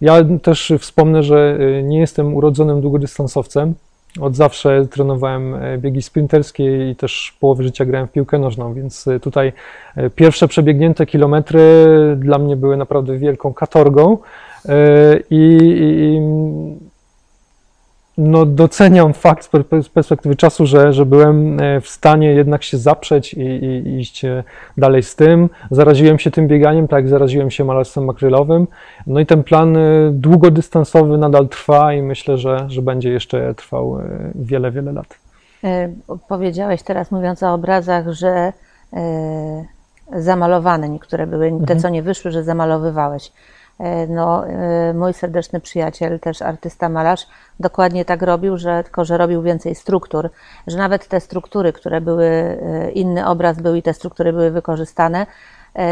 Ja 0.00 0.14
też 0.42 0.73
wspomnę, 0.78 1.23
że 1.23 1.59
e, 1.78 1.82
nie 1.82 2.00
jestem 2.00 2.35
urodzonym 2.35 2.80
długodystansowcem. 2.80 3.75
Od 4.21 4.37
zawsze 4.37 4.87
trenowałem 4.87 5.56
biegi 5.78 6.02
sprinterskie 6.02 6.90
i 6.90 6.97
też 6.97 7.37
połowę 7.40 7.62
życia 7.62 7.85
grałem 7.85 8.09
w 8.09 8.12
piłkę 8.12 8.38
nożną, 8.38 8.75
więc 8.75 9.09
tutaj 9.23 9.52
pierwsze 10.16 10.49
przebiegnięte 10.49 11.06
kilometry 11.06 11.62
dla 12.16 12.38
mnie 12.38 12.56
były 12.56 12.76
naprawdę 12.76 13.18
wielką 13.18 13.54
katorgą 13.54 14.18
i, 15.30 15.59
i 15.80 16.21
no, 18.19 18.47
doceniam 18.47 19.12
fakt 19.12 19.50
z 19.83 19.88
perspektywy 19.88 20.37
czasu, 20.37 20.66
że, 20.66 20.92
że 20.92 21.07
byłem 21.07 21.61
e, 21.61 21.81
w 21.81 21.88
stanie 21.88 22.33
jednak 22.33 22.62
się 22.62 22.78
zaprzeć 22.78 23.35
i, 23.35 23.40
i, 23.40 23.99
iść 24.00 24.25
e, 24.25 24.45
dalej 24.76 25.02
z 25.02 25.16
tym. 25.16 25.50
Zaraziłem 25.71 26.19
się 26.19 26.31
tym 26.31 26.49
bieganiem, 26.49 26.88
tak 26.88 26.99
jak 26.99 27.09
zaraziłem 27.09 27.50
się 27.50 27.64
malarstwem 27.64 28.11
akrylowym. 28.11 28.66
No 29.07 29.21
i 29.21 29.26
ten 29.26 29.42
plan 29.42 29.76
e, 29.76 29.81
długodystansowy 30.12 31.19
nadal 31.19 31.49
trwa 31.49 31.92
i 31.92 32.02
myślę, 32.02 32.38
że, 32.38 32.66
że 32.69 32.83
będzie 32.83 33.11
jeszcze 33.11 33.54
trwał 33.54 33.99
wiele, 34.35 34.71
wiele 34.71 34.92
lat. 34.92 35.07
Powiedziałeś 36.28 36.83
teraz, 36.83 37.11
mówiąc 37.11 37.42
o 37.42 37.54
obrazach, 37.54 38.12
że 38.12 38.52
zamalowane 40.16 40.88
niektóre 40.88 41.26
były, 41.26 41.49
te 41.50 41.57
mhm. 41.57 41.81
co 41.81 41.88
nie 41.88 42.02
wyszły, 42.02 42.31
że 42.31 42.45
zamalowywałeś. 42.45 43.33
E, 43.79 44.07
no, 44.07 44.47
e, 44.47 44.95
mój 44.95 45.14
serdeczny 45.14 45.61
przyjaciel, 45.61 46.21
też 46.21 46.43
artysta 46.43 46.88
malarz, 46.88 47.26
dokładnie 47.61 48.05
tak 48.05 48.23
robił, 48.23 48.59
że 48.59 48.83
tylko, 48.83 49.05
że 49.05 49.19
robił 49.19 49.43
więcej 49.43 49.75
struktur, 49.75 50.31
że 50.67 50.79
nawet 50.79 51.09
te 51.09 51.21
struktury, 51.21 51.73
które 51.73 52.00
były, 52.00 52.26
e, 52.26 52.91
inny 52.91 53.26
obraz 53.26 53.61
był 53.61 53.75
i 53.75 53.83
te 53.83 53.95
struktury 53.95 54.33
były 54.33 54.50
wykorzystane, 54.50 55.26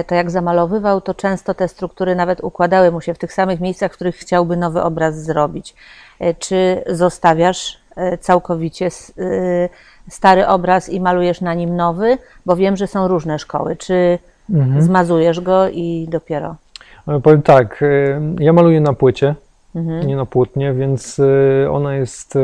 to 0.06 0.14
jak 0.14 0.30
zamalowywał, 0.30 1.00
to 1.00 1.14
często 1.14 1.54
te 1.54 1.68
struktury 1.68 2.14
nawet 2.14 2.40
układały 2.40 2.90
mu 2.90 3.00
się 3.00 3.14
w 3.14 3.18
tych 3.18 3.32
samych 3.32 3.60
miejscach, 3.60 3.92
w 3.92 3.94
których 3.94 4.16
chciałby 4.16 4.56
nowy 4.56 4.82
obraz 4.82 5.22
zrobić. 5.22 5.74
Czy 6.38 6.84
zostawiasz 6.86 7.80
całkowicie 8.20 8.88
stary 10.08 10.46
obraz 10.46 10.88
i 10.88 11.00
malujesz 11.00 11.40
na 11.40 11.54
nim 11.54 11.76
nowy? 11.76 12.18
Bo 12.46 12.56
wiem, 12.56 12.76
że 12.76 12.86
są 12.86 13.08
różne 13.08 13.38
szkoły. 13.38 13.76
Czy 13.76 14.18
mhm. 14.50 14.82
zmazujesz 14.82 15.40
go 15.40 15.68
i 15.68 16.06
dopiero? 16.10 16.56
E, 17.10 17.20
powiem 17.20 17.42
tak, 17.42 17.82
e, 17.82 18.20
ja 18.40 18.52
maluję 18.52 18.80
na 18.80 18.92
płycie, 18.92 19.34
mhm. 19.74 20.06
nie 20.06 20.16
na 20.16 20.26
płótnie, 20.26 20.72
więc 20.72 21.18
e, 21.18 21.70
ona 21.70 21.94
jest 21.94 22.38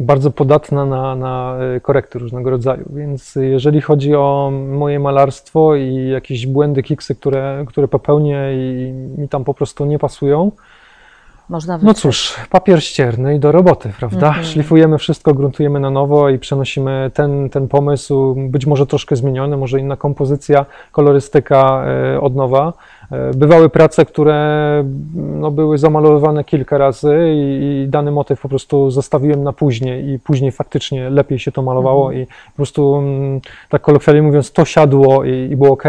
bardzo 0.00 0.30
podatna 0.30 0.86
na, 0.86 1.14
na 1.14 1.56
korekty 1.82 2.18
różnego 2.18 2.50
rodzaju. 2.50 2.84
Więc 2.90 3.34
jeżeli 3.34 3.80
chodzi 3.80 4.14
o 4.14 4.52
moje 4.68 5.00
malarstwo 5.00 5.76
i 5.76 6.08
jakieś 6.08 6.46
błędy, 6.46 6.82
kiksy, 6.82 7.14
które, 7.14 7.64
które 7.68 7.88
popełnię 7.88 8.40
i 8.54 8.92
mi 9.18 9.28
tam 9.28 9.44
po 9.44 9.54
prostu 9.54 9.84
nie 9.84 9.98
pasują, 9.98 10.50
No 11.86 11.94
cóż, 11.94 12.34
papier 12.50 12.84
ścierny 12.84 13.34
i 13.34 13.38
do 13.38 13.52
roboty, 13.52 13.92
prawda? 13.98 14.26
Mhm. 14.28 14.46
Szlifujemy 14.46 14.98
wszystko, 14.98 15.34
gruntujemy 15.34 15.80
na 15.80 15.90
nowo 15.90 16.28
i 16.28 16.38
przenosimy 16.38 17.10
ten, 17.14 17.50
ten 17.50 17.68
pomysł, 17.68 18.34
być 18.48 18.66
może 18.66 18.86
troszkę 18.86 19.16
zmieniony, 19.16 19.56
może 19.56 19.80
inna 19.80 19.96
kompozycja, 19.96 20.66
kolorystyka 20.92 21.84
od 22.20 22.36
nowa. 22.36 22.72
E, 23.12 23.30
bywały 23.34 23.68
prace, 23.68 24.04
które 24.04 24.84
no, 25.14 25.50
były 25.50 25.78
zamalowywane 25.78 26.44
kilka 26.44 26.78
razy 26.78 27.16
i, 27.34 27.84
i, 27.84 27.88
dany 27.88 28.10
motyw 28.10 28.40
po 28.40 28.48
prostu 28.48 28.90
zostawiłem 28.90 29.44
na 29.44 29.52
później 29.52 30.08
i 30.08 30.18
później 30.18 30.52
faktycznie 30.52 31.10
lepiej 31.10 31.38
się 31.38 31.52
to 31.52 31.62
malowało 31.62 32.06
mhm. 32.06 32.22
i 32.22 32.26
po 32.26 32.56
prostu, 32.56 32.96
mm, 32.96 33.40
tak 33.68 33.82
kolokwialnie 33.82 34.22
mówiąc, 34.22 34.52
to 34.52 34.64
siadło 34.64 35.24
i, 35.24 35.30
i 35.30 35.56
było 35.56 35.72
ok. 35.72 35.84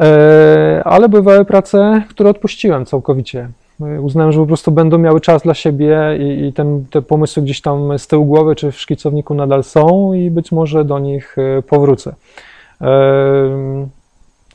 E, 0.00 0.82
ale 0.84 1.08
bywały 1.08 1.44
prace, 1.44 2.02
które 2.08 2.30
odpuściłem 2.30 2.86
całkowicie. 2.86 3.48
E, 3.80 4.00
uznałem, 4.00 4.32
że 4.32 4.40
po 4.40 4.46
prostu 4.46 4.70
będą 4.70 4.98
miały 4.98 5.20
czas 5.20 5.42
dla 5.42 5.54
siebie 5.54 5.98
i, 6.20 6.46
i 6.46 6.52
ten, 6.52 6.84
te 6.90 7.02
pomysły 7.02 7.42
gdzieś 7.42 7.60
tam 7.60 7.98
z 7.98 8.06
tyłu 8.06 8.24
głowy 8.24 8.56
czy 8.56 8.72
w 8.72 8.80
szkicowniku 8.80 9.34
nadal 9.34 9.64
są 9.64 10.12
i 10.12 10.30
być 10.30 10.52
może 10.52 10.84
do 10.84 10.98
nich 10.98 11.36
powrócę. 11.68 12.14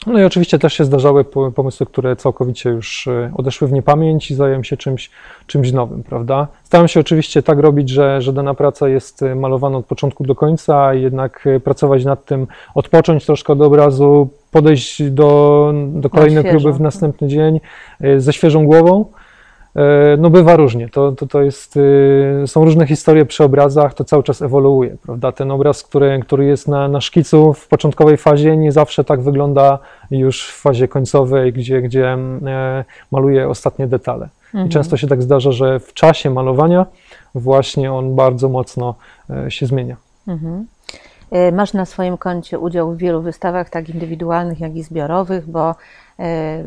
No 0.08 0.20
i 0.20 0.24
oczywiście 0.24 0.60
też 0.60 0.74
się 0.74 0.86
zdarzały 0.86 1.26
pomysły, 1.56 1.86
które 1.86 2.16
całkowicie 2.16 2.70
już 2.70 3.08
e, 3.08 3.32
odeszły 3.36 3.68
w 3.68 3.72
niepamięć 3.72 4.32
i 4.32 4.36
zająłem 4.36 4.64
się 4.64 4.78
czymś, 4.78 5.10
czymś 5.48 5.72
nowym, 5.72 6.04
prawda? 6.04 6.48
Staram 6.64 6.88
się 6.88 7.00
oczywiście 7.00 7.44
tak 7.44 7.60
robić, 7.60 7.90
że, 7.90 8.22
że 8.22 8.34
dana 8.34 8.54
praca 8.54 8.90
jest 8.90 9.24
e, 9.24 9.36
malowana 9.36 9.78
od 9.78 9.86
początku 9.86 10.24
do 10.24 10.36
końca, 10.36 10.94
jednak 10.94 11.48
e, 11.48 11.60
pracować 11.60 12.06
nad 12.06 12.26
tym, 12.26 12.48
odpocząć 12.76 13.26
troszkę 13.26 13.54
od 13.54 13.62
obrazu, 13.62 14.30
podejść 14.52 15.04
do, 15.04 15.74
do 15.94 16.10
kolejnej 16.10 16.44
próby 16.44 16.74
w 16.74 16.82
następny 16.82 17.28
dzień 17.28 17.60
ze 18.18 18.34
świeżą 18.34 18.66
głową. 18.66 19.06
E, 19.76 20.18
no 20.18 20.30
bywa 20.30 20.56
różnie. 20.56 20.90
To, 20.90 21.12
to, 21.12 21.28
to 21.28 21.42
jest, 21.42 21.78
y, 21.78 22.44
są 22.46 22.66
różne 22.66 22.88
historie 22.88 23.26
przy 23.26 23.44
obrazach, 23.44 23.94
to 23.94 24.04
cały 24.04 24.24
czas 24.24 24.42
ewoluuje, 24.42 24.98
prawda? 25.04 25.32
Ten 25.32 25.52
obraz, 25.52 25.84
który, 25.84 26.20
który 26.20 26.46
jest 26.46 26.68
na, 26.68 26.88
na 26.88 27.02
szkicu 27.02 27.54
w 27.54 27.68
początkowej 27.68 28.18
fazie, 28.18 28.58
nie 28.58 28.72
zawsze 28.72 29.04
tak 29.04 29.22
wygląda 29.22 29.80
już 30.12 30.48
w 30.48 30.62
fazie 30.62 30.88
końcowej, 30.88 31.54
gdzie, 31.54 31.82
gdzie 31.82 32.08
e, 32.08 32.86
maluje 33.12 33.50
ostatnie 33.50 33.88
detale. 33.88 34.30
Mhm. 34.46 34.68
I 34.68 34.70
często 34.70 34.98
się 34.98 35.08
tak 35.08 35.22
zdarza, 35.22 35.52
że 35.52 35.80
w 35.80 35.94
czasie 35.94 36.30
malowania 36.30 36.86
właśnie 37.36 37.94
on 37.94 38.16
bardzo 38.16 38.50
mocno 38.50 38.96
e, 39.30 39.52
się 39.52 39.66
zmienia. 39.66 39.96
Mhm. 40.28 40.66
Masz 41.52 41.74
na 41.74 41.86
swoim 41.86 42.18
koncie 42.18 42.60
udział 42.60 42.92
w 42.92 42.98
wielu 42.98 43.22
wystawach, 43.22 43.70
tak 43.70 43.90
indywidualnych, 43.90 44.60
jak 44.60 44.76
i 44.76 44.84
zbiorowych, 44.84 45.50
bo 45.50 45.76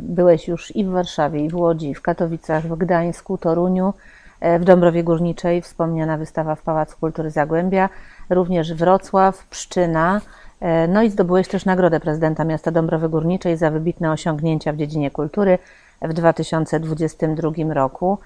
byłeś 0.02 0.48
już 0.48 0.76
i 0.76 0.84
w 0.84 0.88
Warszawie, 0.88 1.44
i 1.44 1.48
w 1.48 1.54
Łodzi, 1.54 1.94
w 1.94 2.02
Katowicach, 2.02 2.64
w 2.64 2.76
Gdańsku, 2.76 3.38
Toruniu, 3.38 3.94
e, 4.40 4.58
w 4.58 4.64
Dąbrowie 4.64 5.04
Górniczej, 5.04 5.62
wspomniana 5.62 6.16
wystawa 6.16 6.54
w 6.54 6.62
Pałacu 6.62 6.96
Kultury 7.00 7.30
Zagłębia, 7.30 7.88
również 8.30 8.74
Wrocław, 8.74 9.46
Pszczyna. 9.46 10.20
E, 10.60 10.88
no 10.88 11.02
i 11.02 11.10
zdobyłeś 11.10 11.48
też 11.48 11.64
nagrodę 11.64 12.00
prezydenta 12.00 12.44
miasta 12.44 12.70
Dąbrowy 12.70 13.08
Górniczej 13.08 13.56
za 13.56 13.70
wybitne 13.70 14.12
osiągnięcia 14.12 14.72
w 14.72 14.76
dziedzinie 14.76 15.10
kultury 15.10 15.58
w 16.02 16.12
2022 16.12 17.74
roku. 17.74 18.18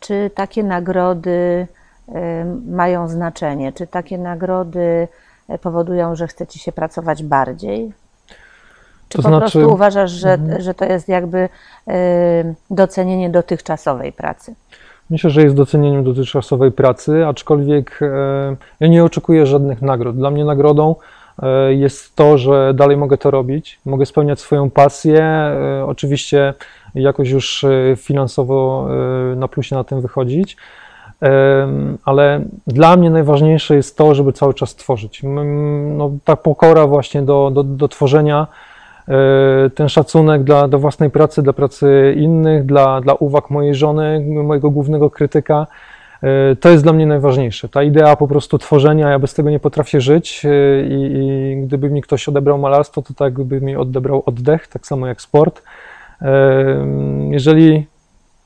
Czy 0.00 0.30
takie 0.34 0.62
nagrody 0.62 1.66
mają 2.66 3.08
znaczenie? 3.08 3.72
Czy 3.72 3.86
takie 3.86 4.18
nagrody 4.18 5.08
powodują, 5.62 6.16
że 6.16 6.26
chce 6.26 6.46
ci 6.46 6.58
się 6.58 6.72
pracować 6.72 7.22
bardziej? 7.22 7.92
Czy 9.08 9.18
to 9.18 9.22
po 9.22 9.28
znaczy... 9.28 9.40
prostu 9.40 9.74
uważasz, 9.74 10.10
że, 10.10 10.32
mhm. 10.32 10.62
że 10.62 10.74
to 10.74 10.84
jest 10.84 11.08
jakby 11.08 11.38
y, 11.38 12.54
docenienie 12.70 13.30
dotychczasowej 13.30 14.12
pracy? 14.12 14.54
Myślę, 15.10 15.30
że 15.30 15.42
jest 15.42 15.56
docenieniem 15.56 16.04
dotychczasowej 16.04 16.72
pracy, 16.72 17.26
aczkolwiek 17.26 17.98
e, 18.02 18.56
ja 18.80 18.88
nie 18.88 19.04
oczekuję 19.04 19.46
żadnych 19.46 19.82
nagród. 19.82 20.16
Dla 20.16 20.30
mnie 20.30 20.44
nagrodą 20.44 20.94
e, 21.42 21.74
jest 21.74 22.16
to, 22.16 22.38
że 22.38 22.74
dalej 22.74 22.96
mogę 22.96 23.18
to 23.18 23.30
robić, 23.30 23.80
mogę 23.84 24.06
spełniać 24.06 24.40
swoją 24.40 24.70
pasję. 24.70 25.22
E, 25.22 25.84
oczywiście 25.86 26.54
jakoś 26.94 27.30
już 27.30 27.64
finansowo 27.96 28.88
na 29.36 29.48
plusie 29.48 29.76
na 29.76 29.84
tym 29.84 30.00
wychodzić. 30.00 30.56
Ale 32.04 32.40
dla 32.66 32.96
mnie 32.96 33.10
najważniejsze 33.10 33.76
jest 33.76 33.96
to, 33.96 34.14
żeby 34.14 34.32
cały 34.32 34.54
czas 34.54 34.74
tworzyć. 34.74 35.22
No, 35.96 36.10
ta 36.24 36.36
pokora 36.36 36.86
właśnie 36.86 37.22
do, 37.22 37.50
do, 37.54 37.62
do 37.62 37.88
tworzenia 37.88 38.46
ten 39.74 39.88
szacunek 39.88 40.44
dla, 40.44 40.68
do 40.68 40.78
własnej 40.78 41.10
pracy, 41.10 41.42
dla 41.42 41.52
pracy 41.52 42.14
innych, 42.16 42.66
dla, 42.66 43.00
dla 43.00 43.14
uwag 43.14 43.50
mojej 43.50 43.74
żony, 43.74 44.24
mojego 44.44 44.70
głównego 44.70 45.10
krytyka. 45.10 45.66
E, 46.22 46.56
to 46.56 46.68
jest 46.68 46.82
dla 46.82 46.92
mnie 46.92 47.06
najważniejsze. 47.06 47.68
Ta 47.68 47.82
idea 47.82 48.16
po 48.16 48.28
prostu 48.28 48.58
tworzenia, 48.58 49.10
ja 49.10 49.18
bez 49.18 49.34
tego 49.34 49.50
nie 49.50 49.60
potrafię 49.60 50.00
żyć 50.00 50.42
e, 50.44 50.48
i, 50.86 51.12
i 51.14 51.56
gdyby 51.66 51.90
mi 51.90 52.02
ktoś 52.02 52.28
odebrał 52.28 52.58
malarstwo, 52.58 53.02
to 53.02 53.14
tak 53.14 53.40
by 53.40 53.60
mi 53.60 53.76
odebrał 53.76 54.22
oddech, 54.26 54.68
tak 54.68 54.86
samo 54.86 55.06
jak 55.06 55.20
sport. 55.20 55.62
Jeżeli 57.30 57.86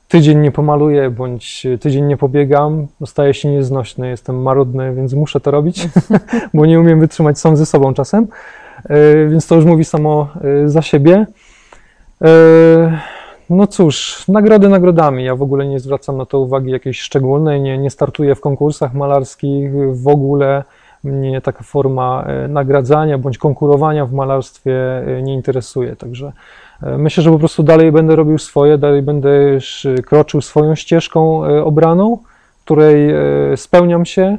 tydzień 0.09 0.39
nie 0.39 0.51
pomaluję, 0.51 1.11
bądź 1.11 1.67
tydzień 1.81 2.05
nie 2.05 2.17
pobiegam, 2.17 2.87
staję 3.07 3.35
się 3.35 3.49
nieznośny, 3.49 4.09
jestem 4.09 4.43
marudny, 4.43 4.95
więc 4.95 5.15
muszę 5.15 5.41
to 5.41 5.51
robić, 5.51 5.89
bo 6.55 6.67
nie 6.67 6.81
umiem 6.81 7.01
wytrzymać 7.01 7.39
sam 7.39 7.57
ze 7.57 7.67
sobą 7.67 7.95
czasem. 7.95 8.27
E, 8.85 9.29
więc 9.29 9.47
to 9.47 9.55
już 9.55 9.65
mówi 9.65 9.85
samo 9.85 10.29
e, 10.65 10.69
za 10.69 10.83
siebie. 10.83 11.27
E, 12.25 13.01
no 13.51 13.67
cóż, 13.67 14.25
nagrody 14.29 14.69
nagrodami. 14.69 15.25
Ja 15.25 15.37
w 15.37 15.43
ogóle 15.43 15.67
nie 15.67 15.81
zwracam 15.81 16.17
na 16.17 16.27
to 16.27 16.41
uwagi 16.41 16.71
jakiejś 16.71 17.01
szczególnej, 17.01 17.61
nie, 17.61 17.79
nie 17.79 17.91
startuję 17.91 18.35
w 18.35 18.41
konkursach 18.41 18.95
malarskich, 18.95 19.71
w 19.93 20.09
ogóle 20.09 20.65
mnie 21.05 21.41
taka 21.41 21.63
forma 21.63 22.27
nagradzania 22.49 23.19
bądź 23.19 23.39
konkurowania 23.39 24.07
w 24.07 24.13
malarstwie 24.13 24.75
nie 25.23 25.35
interesuje. 25.35 25.97
Także 25.97 26.33
myślę, 26.83 27.23
że 27.23 27.31
po 27.31 27.39
prostu 27.39 27.63
dalej 27.63 27.93
będę 27.93 28.17
robił 28.17 28.39
swoje, 28.39 28.79
dalej 28.79 29.03
będę 29.03 29.31
kroczył 30.07 30.41
swoją 30.41 30.75
ścieżką 30.75 31.43
obraną 31.65 32.19
której 32.71 33.15
spełniam 33.57 34.05
się, 34.05 34.39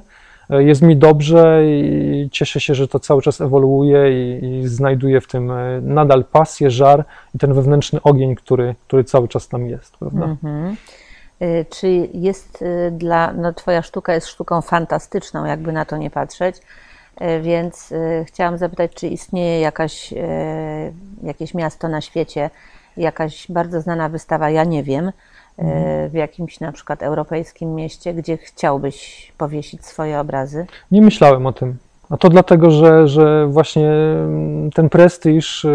jest 0.59 0.81
mi 0.81 0.97
dobrze 0.97 1.61
i 1.65 2.29
cieszę 2.31 2.59
się, 2.59 2.75
że 2.75 2.87
to 2.87 2.99
cały 2.99 3.21
czas 3.21 3.41
ewoluuje 3.41 4.11
i, 4.11 4.45
i 4.45 4.67
znajduję 4.67 5.21
w 5.21 5.27
tym 5.27 5.51
e, 5.51 5.81
nadal 5.81 6.23
pasję, 6.23 6.71
żar 6.71 7.05
i 7.35 7.37
ten 7.37 7.53
wewnętrzny 7.53 8.01
ogień, 8.01 8.35
który, 8.35 8.75
który 8.87 9.03
cały 9.03 9.27
czas 9.27 9.47
tam 9.47 9.67
jest, 9.67 9.97
prawda? 9.97 10.25
Mhm. 10.25 10.75
Y, 11.41 11.65
Czy 11.69 12.09
jest 12.13 12.61
y, 12.61 12.91
dla, 12.91 13.33
no 13.33 13.53
Twoja 13.53 13.81
sztuka 13.81 14.13
jest 14.13 14.27
sztuką 14.27 14.61
fantastyczną, 14.61 15.45
jakby 15.45 15.71
na 15.71 15.85
to 15.85 15.97
nie 15.97 16.09
patrzeć, 16.09 16.55
więc 17.41 17.93
chciałam 18.25 18.57
zapytać, 18.57 18.91
czy 18.93 19.07
istnieje 19.07 19.59
jakaś, 19.59 20.13
jakieś 21.23 21.53
miasto 21.53 21.87
na 21.87 22.01
świecie, 22.01 22.49
jakaś 22.97 23.51
bardzo 23.51 23.81
znana 23.81 24.09
wystawa, 24.09 24.49
ja 24.49 24.63
nie 24.63 24.83
wiem, 24.83 25.11
w 26.09 26.13
jakimś 26.13 26.59
na 26.59 26.71
przykład 26.71 27.03
europejskim 27.03 27.75
mieście, 27.75 28.13
gdzie 28.13 28.37
chciałbyś 28.37 29.31
powiesić 29.37 29.85
swoje 29.85 30.19
obrazy? 30.19 30.65
Nie 30.91 31.01
myślałem 31.01 31.45
o 31.45 31.53
tym. 31.53 31.77
A 32.09 32.17
to 32.17 32.29
dlatego, 32.29 32.71
że, 32.71 33.07
że 33.07 33.47
właśnie 33.47 33.89
mm, 33.89 34.71
ten 34.71 34.89
prestiż 34.89 35.65
y, 35.65 35.69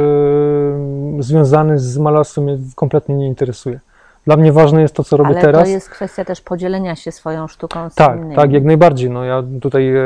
związany 1.19 1.79
z 1.79 1.99
malarstwem 1.99 2.45
mnie 2.45 2.59
kompletnie 2.75 3.15
nie 3.15 3.27
interesuje. 3.27 3.81
Dla 4.27 4.37
mnie 4.37 4.53
ważne 4.53 4.83
jest 4.83 4.95
to, 4.95 5.05
co 5.05 5.17
robię 5.17 5.31
Ale 5.31 5.41
teraz. 5.41 5.63
to 5.63 5.69
jest 5.69 5.91
kwestia 5.91 6.25
też 6.25 6.41
podzielenia 6.41 6.97
się 6.97 7.13
swoją 7.13 7.49
sztuką 7.49 7.91
z 7.91 7.95
Tak, 7.95 8.17
innymi. 8.19 8.37
tak, 8.37 8.53
jak 8.53 8.65
najbardziej. 8.65 9.11
No, 9.11 9.25
ja 9.25 9.43
tutaj 9.61 9.97
e, 9.97 10.03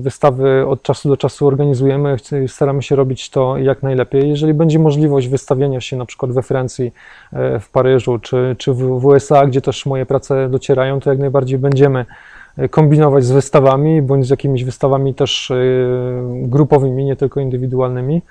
wystawy 0.00 0.66
od 0.66 0.82
czasu 0.82 1.08
do 1.08 1.16
czasu 1.16 1.46
organizujemy, 1.46 2.16
staramy 2.46 2.82
się 2.82 2.96
robić 2.96 3.30
to 3.30 3.58
jak 3.58 3.82
najlepiej. 3.82 4.28
Jeżeli 4.28 4.54
będzie 4.54 4.78
możliwość 4.78 5.28
wystawienia 5.28 5.80
się 5.80 5.96
na 5.96 6.04
przykład 6.06 6.32
we 6.32 6.42
Francji, 6.42 6.92
e, 7.32 7.60
w 7.60 7.70
Paryżu 7.70 8.18
czy, 8.18 8.56
czy 8.58 8.72
w, 8.72 9.04
USA, 9.04 9.46
gdzie 9.46 9.60
też 9.60 9.86
moje 9.86 10.06
prace 10.06 10.48
docierają, 10.48 11.00
to 11.00 11.10
jak 11.10 11.18
najbardziej 11.18 11.58
będziemy 11.58 12.06
e, 12.58 12.68
kombinować 12.68 13.24
z 13.24 13.30
wystawami, 13.30 14.02
bądź 14.02 14.26
z 14.26 14.30
jakimiś 14.30 14.64
wystawami 14.64 15.14
też 15.14 15.52
grupowymi, 16.42 17.04
nie 17.04 17.16
tylko 17.16 17.40
indywidualnymi. 17.40 18.22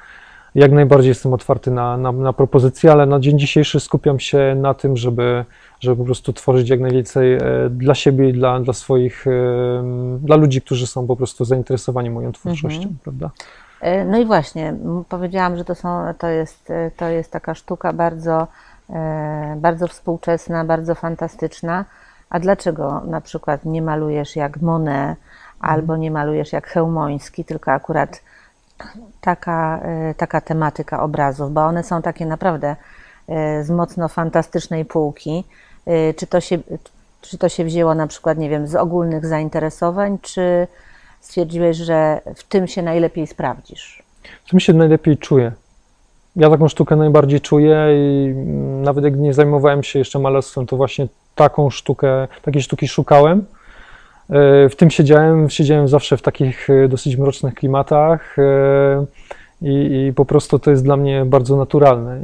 Jak 0.56 0.72
najbardziej 0.72 1.10
jestem 1.10 1.34
otwarty 1.34 1.72
na, 1.72 1.98
na, 1.98 2.12
na 2.12 2.34
propozycje, 2.34 2.92
ale 2.92 3.06
na 3.06 3.20
dzień 3.20 3.40
dzisiejszy 3.40 3.80
skupiam 3.80 4.20
się 4.20 4.56
na 4.58 4.74
tym, 4.74 4.98
żeby, 4.98 5.46
żeby 5.80 5.96
po 5.96 6.06
prostu 6.06 6.34
tworzyć 6.34 6.70
jak 6.70 6.80
najwięcej 6.80 7.34
e, 7.34 7.40
dla 7.70 7.96
siebie 7.96 8.30
i 8.30 8.34
dla, 8.34 8.60
dla 8.60 8.74
swoich, 8.74 9.28
e, 9.28 9.32
dla 10.20 10.36
ludzi, 10.36 10.62
którzy 10.62 10.88
są 10.88 11.08
po 11.08 11.16
prostu 11.16 11.46
zainteresowani 11.46 12.10
moją 12.10 12.32
twórczością, 12.32 12.94
prawda? 13.04 13.30
E, 13.82 14.06
No 14.06 14.18
i 14.18 14.26
właśnie, 14.26 14.76
powiedziałam, 15.10 15.58
że 15.58 15.66
to, 15.66 15.76
są, 15.76 16.14
to, 16.18 16.28
jest, 16.28 16.74
to 16.98 17.10
jest 17.10 17.32
taka 17.32 17.56
sztuka 17.56 17.94
bardzo, 17.94 18.48
bardzo 19.58 19.88
współczesna, 19.88 20.66
bardzo 20.66 20.96
fantastyczna. 20.96 21.86
A 22.30 22.40
dlaczego 22.40 23.02
na 23.08 23.22
przykład 23.22 23.66
nie 23.66 23.82
malujesz 23.82 24.36
jak 24.36 24.62
Monet 24.62 25.18
albo 25.60 25.98
nie 25.98 26.12
malujesz 26.12 26.54
jak 26.54 26.68
Chełmoński, 26.68 27.46
tylko 27.46 27.72
akurat 27.72 28.22
taka, 29.22 29.80
e, 29.84 30.14
taka 30.18 30.42
tematyka 30.42 31.04
obrazów, 31.04 31.54
bo 31.54 31.62
one 31.62 31.84
są 31.84 32.02
takie 32.02 32.26
naprawdę 32.26 32.76
e, 33.28 33.64
z 33.64 33.70
mocno 33.70 34.08
fantastycznej 34.08 34.86
półki. 34.86 35.44
E, 35.86 36.14
Czy 36.14 36.28
to 36.28 36.42
się, 36.42 36.58
czy 37.22 37.38
to 37.38 37.50
się 37.50 37.66
wzięło 37.66 37.96
na 37.96 38.08
przykład, 38.08 38.38
nie 38.38 38.50
wiem, 38.50 38.68
z 38.68 38.76
ogólnych 38.76 39.26
zainteresowań, 39.26 40.18
czy 40.22 40.68
stwierdziłeś, 41.22 41.78
że 41.78 42.22
w 42.36 42.44
tym 42.44 42.68
się 42.68 42.82
najlepiej 42.82 43.28
sprawdzisz? 43.28 44.04
W 44.46 44.50
tym 44.50 44.60
się 44.60 44.74
najlepiej 44.74 45.18
czuję. 45.18 45.52
Ja 46.36 46.50
taką 46.50 46.68
sztukę 46.68 46.96
najbardziej 46.96 47.42
czuję 47.42 47.86
i 47.94 48.32
mm, 48.32 48.82
nawet 48.84 49.04
jak 49.04 49.18
nie 49.18 49.34
zajmowałem 49.34 49.84
się 49.84 50.00
jeszcze 50.00 50.20
malarstwem, 50.20 50.66
to 50.66 50.78
właśnie 50.78 51.08
taką 51.36 51.70
sztukę, 51.70 52.28
takiej 52.42 52.62
sztuki 52.62 52.88
szukałem. 52.88 53.46
E, 54.30 54.70
W 54.70 54.76
tym 54.76 54.90
siedziałem, 54.90 55.50
siedziałem 55.50 55.88
zawsze 55.88 56.18
w 56.18 56.22
takich 56.22 56.70
e, 56.70 56.88
dosyć 56.88 57.18
mrocznych 57.18 57.54
klimatach 57.54 58.40
e, 58.40 59.06
i, 59.62 60.06
i 60.08 60.14
po 60.14 60.26
prostu 60.26 60.60
to 60.60 60.72
jest 60.72 60.84
dla 60.84 60.98
mnie 60.98 61.26
bardzo 61.26 61.58
naturalne. 61.58 62.22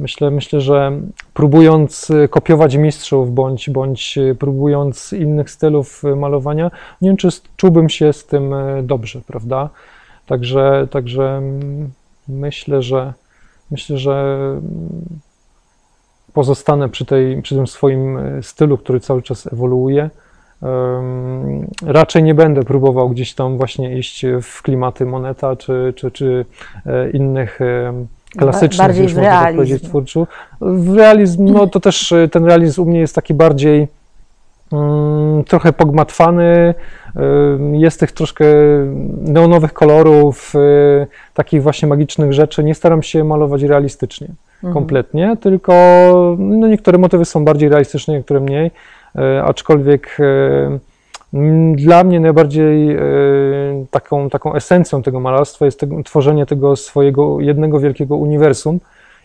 Myślę, 0.00 0.30
myślę, 0.30 0.60
że 0.60 0.92
próbując 1.34 2.12
kopiować 2.30 2.76
mistrzów 2.76 3.34
bądź, 3.34 3.70
bądź 3.70 4.18
próbując 4.38 5.12
innych 5.12 5.50
stylów 5.50 6.02
malowania, 6.16 6.70
nie 7.02 7.08
wiem, 7.08 7.16
czy 7.16 7.28
czułbym 7.56 7.88
się 7.88 8.12
z 8.12 8.26
tym 8.26 8.54
dobrze, 8.82 9.20
prawda? 9.26 9.70
Także, 10.26 10.88
także 10.90 11.36
mm, 11.36 11.90
myślę, 12.28 12.82
że 12.82 13.12
myślę, 13.70 13.98
że 13.98 14.12
mm, 14.12 14.62
pozostanę 16.32 16.88
przy, 16.88 17.04
tej, 17.04 17.42
przy 17.42 17.54
tym 17.54 17.66
swoim 17.66 18.18
stylu, 18.42 18.78
który 18.78 19.00
cały 19.00 19.22
czas 19.22 19.52
ewoluuje. 19.52 20.10
Raczej 21.86 22.22
nie 22.22 22.34
będę 22.34 22.62
próbował 22.62 23.08
gdzieś 23.08 23.34
tam 23.34 23.56
właśnie 23.56 23.98
iść 23.98 24.26
w 24.42 24.62
klimaty 24.62 25.06
Moneta 25.06 25.56
czy, 25.56 25.92
czy, 25.96 26.10
czy 26.10 26.44
e, 26.86 27.10
innych 27.10 27.58
klasycznych, 28.38 28.86
bardziej 28.86 29.02
już 29.02 29.14
można 29.14 29.30
tak 29.30 29.54
powiedzieć, 29.54 29.82
twórców. 29.82 30.28
W 30.60 30.96
realizm, 30.96 31.44
no 31.44 31.66
to 31.66 31.80
też 31.80 32.12
e, 32.12 32.28
ten 32.28 32.44
realizm 32.44 32.82
u 32.82 32.84
mnie 32.84 33.00
jest 33.00 33.14
taki 33.14 33.34
bardziej 33.34 33.88
mm, 34.72 35.44
trochę 35.44 35.72
pogmatwany, 35.72 36.74
jest 37.72 38.00
tych 38.00 38.12
troszkę 38.12 38.44
neonowych 39.20 39.72
kolorów, 39.72 40.54
y, 40.54 41.06
takich 41.34 41.62
właśnie 41.62 41.88
magicznych 41.88 42.32
rzeczy. 42.32 42.64
Nie 42.64 42.74
staram 42.74 43.02
się 43.02 43.24
malować 43.24 43.62
realistycznie 43.62 44.28
Mhm. 44.64 44.74
kompletnie, 44.74 45.36
tylko 45.40 45.72
no, 46.38 46.68
niektóre 46.68 46.98
motywy 46.98 47.24
są 47.24 47.44
bardziej 47.44 47.68
realistyczne, 47.68 48.14
niektóre 48.14 48.40
mniej, 48.40 48.70
aczkolwiek 49.44 50.16
y, 50.20 50.24
mm, 51.34 51.76
dla 51.76 52.04
mnie 52.04 52.20
najbardziej 52.20 52.96
y, 52.96 53.86
taką, 53.90 54.30
taką 54.30 54.54
esencją 54.54 55.02
tego 55.02 55.20
malarstwa 55.20 55.64
jest 55.64 55.80
tego, 55.80 56.02
tworzenie 56.02 56.46
tego 56.46 56.76
swojego 56.76 57.40
jednego 57.40 57.80
wielkiego 57.80 58.16
uniwersum 58.16 58.80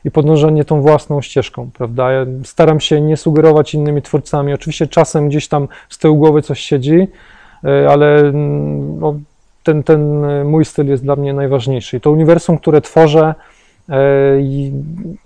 i 0.05 0.11
podążanie 0.11 0.65
tą 0.65 0.81
własną 0.81 1.21
ścieżką, 1.21 1.69
prawda? 1.73 2.11
Ja 2.11 2.25
staram 2.43 2.79
się 2.79 3.01
nie 3.01 3.17
sugerować 3.17 3.73
innymi 3.73 4.01
twórcami. 4.01 4.53
Oczywiście 4.53 4.87
czasem 4.87 5.29
gdzieś 5.29 5.47
tam 5.47 5.67
z 5.89 5.97
tyłu 5.97 6.17
głowy 6.17 6.41
coś 6.41 6.59
siedzi, 6.59 7.07
ale 7.89 8.31
no, 8.99 9.15
ten, 9.63 9.83
ten 9.83 10.25
mój 10.45 10.65
styl 10.65 10.87
jest 10.87 11.03
dla 11.03 11.15
mnie 11.15 11.33
najważniejszy. 11.33 11.97
I 11.97 12.01
to 12.01 12.11
uniwersum, 12.11 12.57
które 12.57 12.81
tworzę, 12.81 13.35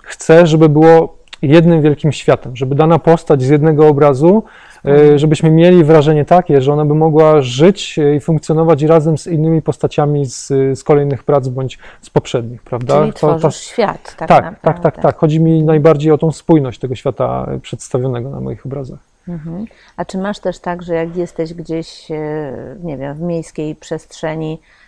chcę, 0.02 0.48
żeby 0.48 0.70
było 0.70 1.23
jednym 1.44 1.82
wielkim 1.82 2.12
światem, 2.12 2.56
żeby 2.56 2.76
dana 2.76 3.00
postać 3.00 3.42
z 3.42 3.50
jednego 3.50 3.88
obrazu, 3.88 4.44
y, 4.88 5.20
żebyśmy 5.20 5.52
mieli 5.52 5.84
wrażenie 5.84 6.26
takie, 6.26 6.62
że 6.62 6.74
ona 6.74 6.86
by 6.86 6.96
mogła 6.96 7.42
żyć 7.42 8.00
y, 8.00 8.16
i 8.16 8.20
funkcjonować 8.20 8.84
razem 8.84 9.18
z 9.18 9.28
innymi 9.28 9.62
postaciami 9.62 10.26
z, 10.26 10.48
z 10.80 10.84
kolejnych 10.84 11.24
prac 11.24 11.48
bądź 11.48 11.80
z 12.02 12.10
poprzednich, 12.10 12.64
prawda? 12.64 13.00
Czyli 13.00 13.14
To- 13.14 13.18
tworzysz 13.38 13.56
świat, 13.56 14.16
tak, 14.18 14.30
tak, 14.30 14.60
tak, 14.60 14.80
tak, 14.80 15.02
tak. 15.02 15.18
Chodzi 15.18 15.40
mi 15.40 15.64
najbardziej 15.64 16.12
o 16.12 16.18
tą 16.18 16.32
spójność 16.32 16.80
tego 16.80 16.96
świata 16.96 17.50
y, 17.56 17.60
przedstawionego 17.60 18.30
na 18.30 18.40
moich 18.40 18.66
obrazach. 18.66 19.00
Mhm. 19.28 19.66
A 19.98 20.06
czy 20.06 20.18
masz 20.18 20.40
też 20.40 20.60
tak, 20.60 20.84
że 20.84 20.94
jak 20.94 21.16
jesteś 21.16 21.54
gdzieś, 21.54 22.12
e, 22.12 22.76
nie 22.84 22.98
wiem, 22.98 23.16
w 23.16 23.22
miejskiej 23.22 23.76
przestrzeni, 23.76 24.60
e, 24.62 24.83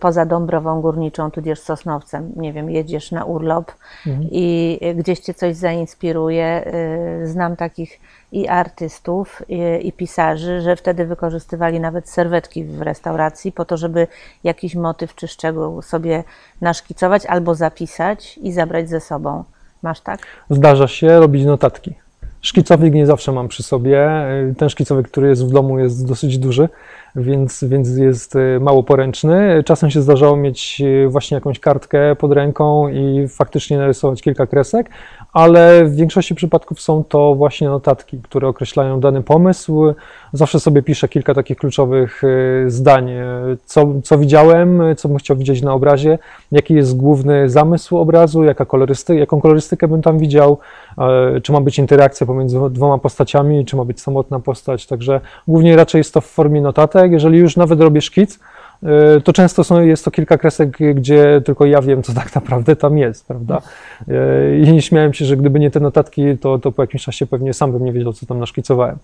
poza 0.00 0.26
Dąbrową 0.26 0.80
Górniczą, 0.80 1.30
tudzież 1.30 1.60
Sosnowcem, 1.60 2.32
nie 2.36 2.52
wiem, 2.52 2.70
jedziesz 2.70 3.12
na 3.12 3.24
urlop 3.24 3.72
Mhm. 4.06 4.28
i 4.32 4.78
e, 4.82 4.94
gdzieś 4.94 5.20
cię 5.20 5.34
coś 5.34 5.56
zainspiruje, 5.56 6.44
e, 6.46 7.26
znam 7.26 7.56
takich 7.56 8.00
i 8.32 8.48
artystów, 8.48 9.42
i, 9.48 9.60
i 9.88 9.92
pisarzy, 9.92 10.60
że 10.60 10.76
wtedy 10.76 11.06
wykorzystywali 11.06 11.80
nawet 11.80 12.08
serwetki 12.08 12.64
w 12.64 12.82
restauracji 12.82 13.52
po 13.52 13.64
to, 13.64 13.76
żeby 13.76 14.06
jakiś 14.44 14.74
motyw 14.74 15.14
czy 15.14 15.28
szczegół 15.28 15.82
sobie 15.82 16.24
naszkicować 16.60 17.26
albo 17.26 17.54
zapisać 17.54 18.38
i 18.38 18.52
zabrać 18.52 18.88
ze 18.88 19.00
sobą. 19.00 19.44
Masz 19.82 20.00
tak? 20.00 20.20
Zdarza 20.50 20.88
się 20.88 21.20
robić 21.20 21.44
notatki. 21.44 21.94
Szkicownik 22.40 22.94
nie 22.94 23.06
zawsze 23.06 23.32
mam 23.32 23.48
przy 23.48 23.62
sobie. 23.62 24.08
Y, 24.50 24.54
Ten 24.58 24.68
szkicownik, 24.68 25.08
który 25.08 25.28
jest 25.28 25.46
w 25.46 25.50
domu, 25.50 25.78
jest 25.78 26.08
dosyć 26.08 26.38
duży, 26.38 26.68
więc, 27.16 27.64
więc 27.64 27.96
jest 27.96 28.36
y, 28.36 28.60
mało 28.60 28.82
poręczny. 28.82 29.62
Czasem 29.64 29.90
się 29.90 30.02
zdarzało 30.02 30.36
mieć 30.36 30.82
y, 30.84 31.08
właśnie 31.08 31.34
jakąś 31.34 31.60
kartkę 31.60 32.16
pod 32.16 32.32
ręką 32.32 32.88
i 32.88 33.28
faktycznie 33.28 33.78
narysować 33.78 34.22
kilka 34.22 34.46
kresek, 34.46 34.90
ale 35.32 35.84
w 35.84 35.94
większości 35.94 36.34
przypadków 36.34 36.80
są 36.80 37.04
to 37.04 37.34
właśnie 37.34 37.68
notatki, 37.68 38.18
które 38.22 38.48
określają 38.48 39.00
dany 39.00 39.22
pomysł. 39.22 39.94
Zawsze 40.32 40.60
sobie 40.60 40.82
piszę 40.82 41.08
kilka 41.08 41.34
takich 41.34 41.58
kluczowych 41.58 42.24
y, 42.24 42.64
zdań, 42.70 43.10
co, 43.64 43.86
co 44.04 44.18
widziałem, 44.18 44.82
co 44.96 45.08
bym 45.08 45.18
chciał 45.18 45.36
widzieć 45.36 45.62
na 45.62 45.72
obrazie, 45.72 46.18
jaki 46.52 46.74
jest 46.74 46.96
główny 46.96 47.48
zamysł 47.48 47.96
obrazu, 47.98 48.44
jaka 48.44 48.64
kolorysty, 48.64 49.16
jaką 49.16 49.40
kolorystykę 49.40 49.88
bym 49.88 50.02
tam 50.02 50.18
widział, 50.18 50.58
e, 50.98 51.40
czy 51.40 51.52
ma 51.52 51.60
być 51.60 51.78
interakcja 51.78 52.26
pomiędzy 52.26 52.58
dwoma 52.70 52.98
postaciami, 52.98 53.64
czy 53.64 53.76
ma 53.76 53.84
być 53.84 54.00
samotna 54.00 54.40
postać. 54.40 54.86
Także 54.86 55.20
głównie 55.48 55.76
raczej 55.76 55.98
jest 55.98 56.14
to 56.14 56.20
w 56.20 56.26
formie 56.26 56.60
notatek. 56.60 57.05
Jeżeli 57.12 57.38
już 57.38 57.56
nawet 57.56 57.80
robię 57.80 58.00
szkic, 58.00 58.38
e, 58.82 59.20
to 59.20 59.32
często 59.32 59.64
są, 59.64 59.80
jest 59.80 60.04
to 60.04 60.10
kilka 60.10 60.38
kresek, 60.38 60.78
gdzie 60.94 61.42
tylko 61.44 61.66
ja 61.66 61.82
wiem, 61.82 62.02
co 62.02 62.14
tak 62.14 62.34
naprawdę 62.34 62.76
tam 62.76 62.98
jest, 62.98 63.26
prawda? 63.26 63.62
E, 64.08 64.58
I 64.58 64.82
śmiałem 64.82 65.14
się, 65.14 65.24
że 65.24 65.36
gdyby 65.36 65.60
nie 65.60 65.70
te 65.70 65.80
notatki, 65.80 66.38
to, 66.38 66.58
to 66.58 66.72
po 66.72 66.82
jakimś 66.82 67.04
czasie 67.04 67.26
pewnie 67.26 67.54
sam 67.54 67.72
bym 67.72 67.84
nie 67.84 67.92
wiedział, 67.92 68.12
co 68.12 68.26
tam 68.26 68.38
naszkicowałem. 68.38 68.98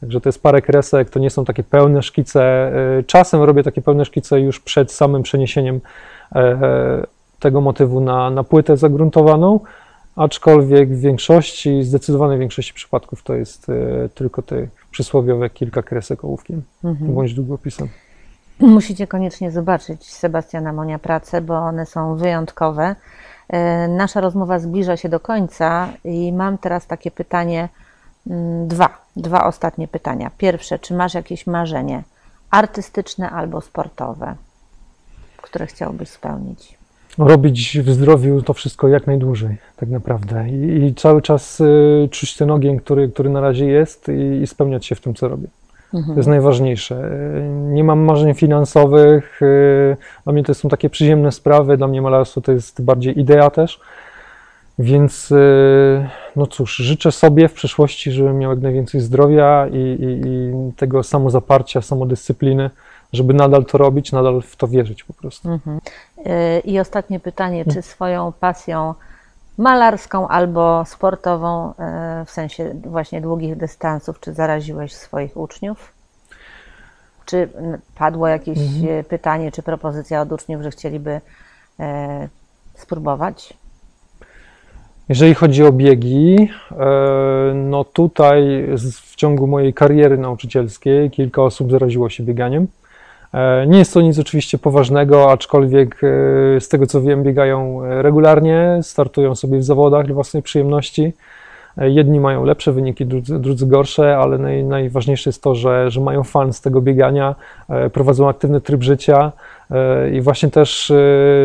Także 0.00 0.20
to 0.20 0.28
jest 0.28 0.42
parę 0.42 0.62
kresek, 0.62 1.10
to 1.10 1.18
nie 1.18 1.30
są 1.30 1.44
takie 1.44 1.62
pełne 1.62 2.02
szkice. 2.02 2.72
Y, 2.98 3.04
Czasem 3.04 3.42
robię 3.42 3.62
takie 3.62 3.82
pełne 3.82 4.04
szkice 4.04 4.40
już 4.40 4.60
przed 4.60 4.92
samym 4.92 5.22
przeniesieniem 5.22 5.80
e, 6.34 7.06
tego 7.40 7.60
motywu 7.60 8.00
na, 8.00 8.30
na 8.30 8.44
płytę 8.44 8.76
zagruntowaną, 8.76 9.60
aczkolwiek 10.16 10.94
w 10.94 11.00
większości, 11.00 11.82
zdecydowanej 11.84 12.38
większości 12.38 12.74
przypadków 12.74 13.22
to 13.22 13.34
jest 13.34 13.68
e, 13.68 14.08
tylko 14.14 14.42
te 14.42 14.66
przysłowiowe 14.90 15.50
kilka 15.50 15.82
kresek 15.82 16.24
ołówkiem 16.24 16.62
Mhm. 16.84 17.14
bądź 17.14 17.34
długopisem. 17.34 17.88
Musicie 18.60 19.06
koniecznie 19.06 19.50
zobaczyć 19.50 20.12
Sebastiana 20.12 20.72
Monia 20.72 20.98
pracę, 20.98 21.40
bo 21.40 21.54
one 21.58 21.86
są 21.86 22.16
wyjątkowe. 22.16 22.96
E, 23.48 23.88
Nasza 23.88 24.20
rozmowa 24.20 24.58
zbliża 24.58 24.96
się 24.96 25.08
do 25.08 25.20
końca 25.20 25.88
i 26.04 26.32
mam 26.32 26.58
teraz 26.58 26.86
takie 26.86 27.10
pytanie, 27.10 27.68
mm, 28.26 28.68
dwa, 28.68 28.88
dwa 29.16 29.44
ostatnie 29.44 29.88
pytania. 29.88 30.30
Pierwsze, 30.38 30.78
czy 30.78 30.94
masz 30.94 31.14
jakieś 31.14 31.46
marzenie 31.46 32.02
artystyczne 32.50 33.30
albo 33.30 33.60
sportowe, 33.60 34.34
które 35.36 35.66
chciałbyś 35.66 36.08
spełnić? 36.08 36.75
Robić 37.18 37.78
w 37.80 37.90
zdrowiu 37.90 38.42
to 38.42 38.52
wszystko 38.52 38.88
jak 38.88 39.06
najdłużej, 39.06 39.56
tak 39.76 39.88
naprawdę. 39.88 40.48
I, 40.48 40.84
i 40.84 40.94
cały 40.94 41.22
czas 41.22 41.60
y, 41.60 42.08
czuć 42.10 42.36
ten 42.36 42.50
ogień, 42.50 42.78
który, 42.78 43.08
który 43.08 43.30
na 43.30 43.40
razie 43.40 43.66
jest 43.66 44.08
i, 44.08 44.42
i 44.42 44.46
spełniać 44.46 44.86
się 44.86 44.94
w 44.94 45.00
tym, 45.00 45.14
co 45.14 45.28
robię. 45.28 45.48
To 45.92 46.14
jest 46.16 46.28
najważniejsze. 46.28 46.94
Y, 47.36 47.42
Nie 47.48 47.84
mam 47.84 47.98
marzeń 47.98 48.34
finansowych. 48.34 49.42
y, 49.42 49.96
Dla 50.24 50.32
mnie 50.32 50.42
to 50.44 50.54
są 50.54 50.68
takie 50.68 50.90
przyziemne 50.90 51.32
sprawy. 51.32 51.76
Dla 51.76 51.86
mnie 51.88 52.02
malarstwo 52.02 52.40
to 52.40 52.52
jest 52.52 52.82
bardziej 52.82 53.20
idea 53.20 53.50
też. 53.50 53.80
Więc 54.78 55.30
y, 55.32 56.06
no 56.36 56.46
cóż, 56.46 56.76
życzę 56.76 57.12
sobie 57.12 57.48
w 57.48 57.52
przyszłości, 57.52 58.12
żebym 58.12 58.38
miał 58.38 58.50
jak 58.50 58.60
najwięcej 58.60 59.00
zdrowia 59.00 59.66
i, 59.72 59.76
i, 59.76 60.28
i 60.28 60.52
tego 60.76 61.02
samozaparcia, 61.02 61.82
samodyscypliny, 61.82 62.70
żeby 63.16 63.34
nadal 63.34 63.64
to 63.64 63.78
robić, 63.78 64.12
nadal 64.12 64.42
w 64.42 64.56
to 64.56 64.68
wierzyć 64.68 65.04
po 65.04 65.12
prostu. 65.12 65.50
Mhm. 65.50 65.80
E, 66.24 66.60
I 66.60 66.80
ostatnie 66.80 67.20
pytanie, 67.20 67.64
czy 67.64 67.82
swoją 67.82 68.32
pasją 68.40 68.94
malarską 69.58 70.28
albo 70.28 70.84
sportową, 70.84 71.74
e, 71.78 72.24
w 72.26 72.30
sensie 72.30 72.74
właśnie 72.84 73.20
długich 73.20 73.56
dystansów, 73.56 74.20
czy 74.20 74.32
zaraziłeś 74.32 74.94
swoich 74.94 75.36
uczniów? 75.36 75.92
Czy 77.24 77.48
padło 77.94 78.28
jakieś 78.28 78.58
e, 78.58 79.04
pytanie, 79.04 79.52
czy 79.52 79.62
propozycja 79.62 80.20
od 80.20 80.32
uczniów, 80.32 80.62
że 80.62 80.70
chcieliby 80.70 81.20
spróbować? 82.74 83.54
Jeżeli 85.08 85.34
chodzi 85.34 85.64
o 85.64 85.72
biegi, 85.72 86.50
no 87.54 87.84
tutaj 87.84 88.66
w 89.02 89.16
ciągu 89.16 89.46
mojej 89.46 89.74
kariery 89.74 90.18
nauczycielskiej 90.18 91.10
kilka 91.10 91.42
osób 91.42 91.70
zaraziło 91.70 92.10
się 92.10 92.24
bieganiem. 92.24 92.66
E, 93.36 93.66
Nie 93.66 93.78
jest 93.78 93.94
to 93.94 94.00
nic 94.00 94.18
oczywiście 94.18 94.58
poważnego, 94.58 95.32
aczkolwiek 95.32 95.94
e, 95.94 96.60
z 96.60 96.68
tego 96.68 96.86
co 96.86 97.02
wiem, 97.02 97.22
biegają 97.22 97.84
e, 97.84 98.02
regularnie, 98.02 98.78
startują 98.82 99.34
sobie 99.34 99.58
w 99.58 99.64
zawodach 99.64 100.06
dla 100.06 100.14
własnej 100.14 100.42
przyjemności. 100.42 101.12
Jedni 101.80 102.20
mają 102.20 102.44
lepsze 102.44 102.72
wyniki, 102.72 103.06
drudzy, 103.06 103.38
drudzy 103.38 103.66
gorsze, 103.66 104.16
ale 104.18 104.38
naj, 104.38 104.64
najważniejsze 104.64 105.30
jest 105.30 105.42
to, 105.42 105.54
że, 105.54 105.90
że 105.90 106.00
mają 106.00 106.22
fan 106.24 106.52
z 106.52 106.60
tego 106.60 106.80
biegania, 106.80 107.34
e, 107.68 107.90
prowadzą 107.90 108.28
aktywny 108.28 108.60
tryb 108.60 108.82
życia 108.82 109.32
e, 109.70 110.10
i 110.10 110.20
właśnie 110.20 110.50
też 110.50 110.90
e, 110.90 110.94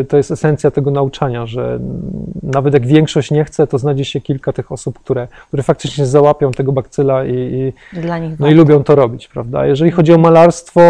to 0.10 0.18
jest 0.18 0.32
esencja 0.32 0.72
tego 0.72 0.92
nauczania, 0.92 1.46
że 1.46 1.80
nawet 2.44 2.74
jak 2.74 2.88
większość 2.88 3.32
nie 3.32 3.44
chce, 3.46 3.68
to 3.68 3.78
znajdzie 3.78 4.06
się 4.06 4.22
kilka 4.22 4.54
tych 4.54 4.72
osób, 4.72 5.00
które, 5.00 5.28
które 5.48 5.64
faktycznie 5.64 6.06
załapią 6.06 6.52
tego 6.52 6.72
bakcyla 6.72 7.26
i, 7.26 7.34
i, 7.34 7.74
no 8.40 8.48
i 8.48 8.54
lubią 8.54 8.84
to 8.84 8.96
robić, 8.96 9.28
prawda? 9.28 9.66
Jeżeli 9.66 9.92
chodzi 9.92 10.14
o 10.14 10.18
malarstwo, 10.18 10.82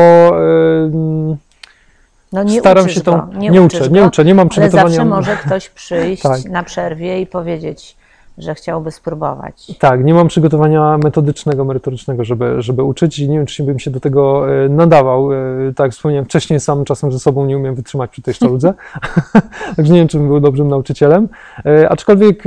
No 2.34 2.44
nie 2.44 2.60
staram 2.60 2.90
się 2.90 3.02
tą. 3.02 3.28
nie, 3.34 3.50
Nie, 3.50 3.62
uczę, 3.62 3.80
go, 3.80 3.88
nie 3.88 4.04
uczę, 4.04 4.26
nie 4.26 4.36
mam 4.36 4.42
Ale 4.42 4.50
przygotowania. 4.50 4.88
zawsze 4.90 5.06
może 5.06 5.36
ktoś 5.36 5.70
przyjść 5.70 6.24
Tak. 6.32 6.46
na 6.46 6.64
przerwie 6.64 7.22
i 7.22 7.28
powiedzieć, 7.28 7.96
że 8.38 8.56
chciałby 8.56 8.92
spróbować. 8.92 9.72
Tak, 9.80 10.04
nie 10.04 10.14
mam 10.14 10.28
przygotowania 10.28 10.98
metodycznego, 10.98 11.66
merytorycznego, 11.66 12.24
żeby, 12.24 12.62
żeby 12.62 12.84
uczyć 12.84 13.20
i 13.20 13.30
nie 13.30 13.38
wiem, 13.38 13.46
czy 13.46 13.64
bym 13.64 13.80
się 13.80 13.92
do 13.92 14.00
tego 14.00 14.52
e, 14.66 14.70
nadawał. 14.70 15.34
E, 15.34 15.38
Tak 15.76 15.86
jak 15.86 15.92
wspomniałem 15.92 16.26
wcześniej, 16.26 16.60
sam 16.60 16.86
czasem 16.86 17.12
ze 17.12 17.20
sobą 17.20 17.46
nie 17.46 17.58
umiem 17.58 17.76
wytrzymać 17.76 18.10
przy 18.12 18.22
tej 18.22 18.34
sztaludze, 18.34 18.74
także 19.76 19.94
nie 19.94 20.00
wiem, 20.00 20.08
czy 20.08 20.18
bym 20.18 20.28
był 20.28 20.40
dobrym 20.40 20.68
nauczycielem. 20.68 21.28
E, 21.66 21.90
Aczkolwiek 21.90 22.44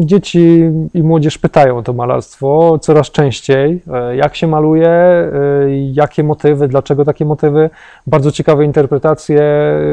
dzieci 0.00 0.70
i 0.94 1.02
młodzież 1.02 1.38
pytają 1.38 1.78
o 1.78 1.82
to 1.82 1.92
malarstwo 1.92 2.78
coraz 2.78 3.10
częściej, 3.10 3.82
jak 4.16 4.36
się 4.36 4.46
maluje, 4.46 4.90
jakie 5.92 6.22
motywy, 6.22 6.68
dlaczego 6.68 7.04
takie 7.04 7.24
motywy. 7.24 7.70
Bardzo 8.06 8.32
ciekawe 8.32 8.64
interpretacje 8.64 9.42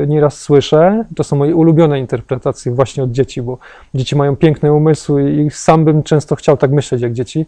nieraz 0.08 0.40
słyszę. 0.42 1.06
To 1.16 1.24
są 1.24 1.36
moje 1.36 1.56
ulubione 1.56 2.00
interpretacje 2.00 2.72
właśnie 2.72 3.04
od 3.04 3.12
dzieci, 3.12 3.42
bo 3.42 3.58
dzieci 3.94 4.16
mają 4.16 4.36
piękne 4.36 4.74
umysły 4.74 5.13
i 5.20 5.50
sam 5.52 5.86
bym 5.86 6.04
często 6.04 6.36
chciał 6.36 6.58
tak 6.58 6.72
myśleć 6.72 7.02
jak 7.02 7.14
dzieci, 7.14 7.46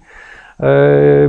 e, 0.60 0.66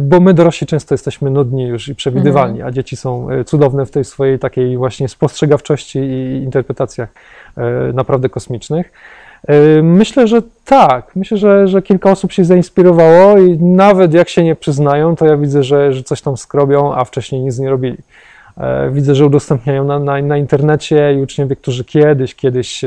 bo 0.00 0.20
my 0.20 0.34
dorośli 0.34 0.66
często 0.66 0.94
jesteśmy 0.94 1.30
nudni 1.30 1.66
już 1.68 1.88
i 1.88 1.94
przewidywalni, 1.94 2.62
a 2.62 2.70
dzieci 2.70 2.96
są 2.96 3.30
e, 3.30 3.44
cudowne 3.44 3.86
w 3.86 3.90
tej 3.90 4.04
swojej 4.04 4.38
takiej 4.38 4.76
właśnie 4.76 5.08
spostrzegawczości 5.08 5.98
i 5.98 6.42
interpretacjach 6.42 7.08
e, 7.56 7.92
naprawdę 7.92 8.28
kosmicznych. 8.28 8.92
Myślę, 9.82 10.26
że 10.26 10.42
tak. 10.64 11.16
Myślę, 11.16 11.36
że, 11.36 11.68
że 11.68 11.82
kilka 11.82 12.10
osób 12.10 12.32
się 12.32 12.44
zainspirowało 12.44 13.38
i 13.38 13.58
nawet 13.58 14.14
jak 14.14 14.28
się 14.28 14.44
nie 14.44 14.56
przyznają, 14.56 15.16
to 15.16 15.26
ja 15.26 15.36
widzę, 15.36 15.62
że, 15.62 15.92
że 15.92 16.02
coś 16.02 16.22
tam 16.22 16.36
skrobią, 16.36 16.94
a 16.94 17.04
wcześniej 17.04 17.40
nic 17.40 17.58
nie 17.58 17.70
robili. 17.70 17.96
Widzę, 18.90 19.14
że 19.14 19.26
udostępniają 19.26 19.84
na, 19.84 19.98
na, 19.98 20.22
na 20.22 20.36
internecie 20.36 21.14
i 21.14 21.22
uczniowie, 21.22 21.56
którzy 21.56 21.84
kiedyś, 21.84 22.34
kiedyś 22.34 22.84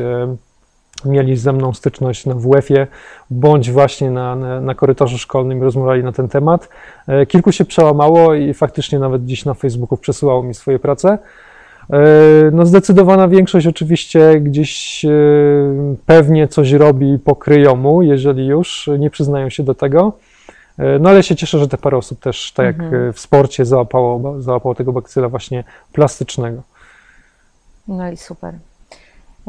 mieli 1.05 1.37
ze 1.37 1.53
mną 1.53 1.73
styczność 1.73 2.25
na 2.25 2.35
WF-ie, 2.35 2.87
bądź 3.29 3.71
właśnie 3.71 4.11
na, 4.11 4.35
na, 4.35 4.61
na 4.61 4.75
korytarzu 4.75 5.17
szkolnym 5.17 5.63
rozmawiali 5.63 6.03
na 6.03 6.11
ten 6.11 6.27
temat. 6.27 6.69
E, 7.07 7.25
Kilku 7.25 7.51
się 7.51 7.65
przełamało 7.65 8.33
i 8.33 8.53
faktycznie 8.53 8.99
nawet 8.99 9.25
dziś 9.25 9.45
na 9.45 9.53
Facebooku 9.53 9.97
przesyłało 9.97 10.43
mi 10.43 10.53
swoje 10.53 10.79
prace. 10.79 11.17
E, 11.89 11.97
No 12.51 12.65
zdecydowana 12.65 13.27
większość 13.27 13.67
oczywiście 13.67 14.39
gdzieś 14.41 15.05
e, 15.05 15.09
pewnie 16.05 16.47
coś 16.47 16.71
robi 16.71 17.19
po 17.19 17.35
kryjomu, 17.35 18.01
jeżeli 18.01 18.47
już 18.47 18.89
nie 18.99 19.09
przyznają 19.09 19.49
się 19.49 19.63
do 19.63 19.75
tego. 19.75 20.13
No 20.99 21.09
ale 21.09 21.23
się 21.23 21.35
cieszę, 21.35 21.59
że 21.59 21.67
te 21.67 21.77
parę 21.77 21.97
osób 21.97 22.19
też, 22.19 22.51
tak 22.51 22.65
jak 22.65 22.79
Mhm. 22.79 23.13
w 23.13 23.19
sporcie, 23.19 23.65
załapało, 23.65 24.41
załapało 24.41 24.75
tego 24.75 24.93
bakcyla 24.93 25.29
właśnie 25.29 25.63
plastycznego. 25.93 26.61
No 27.87 28.11
i 28.11 28.17
super. 28.17 28.53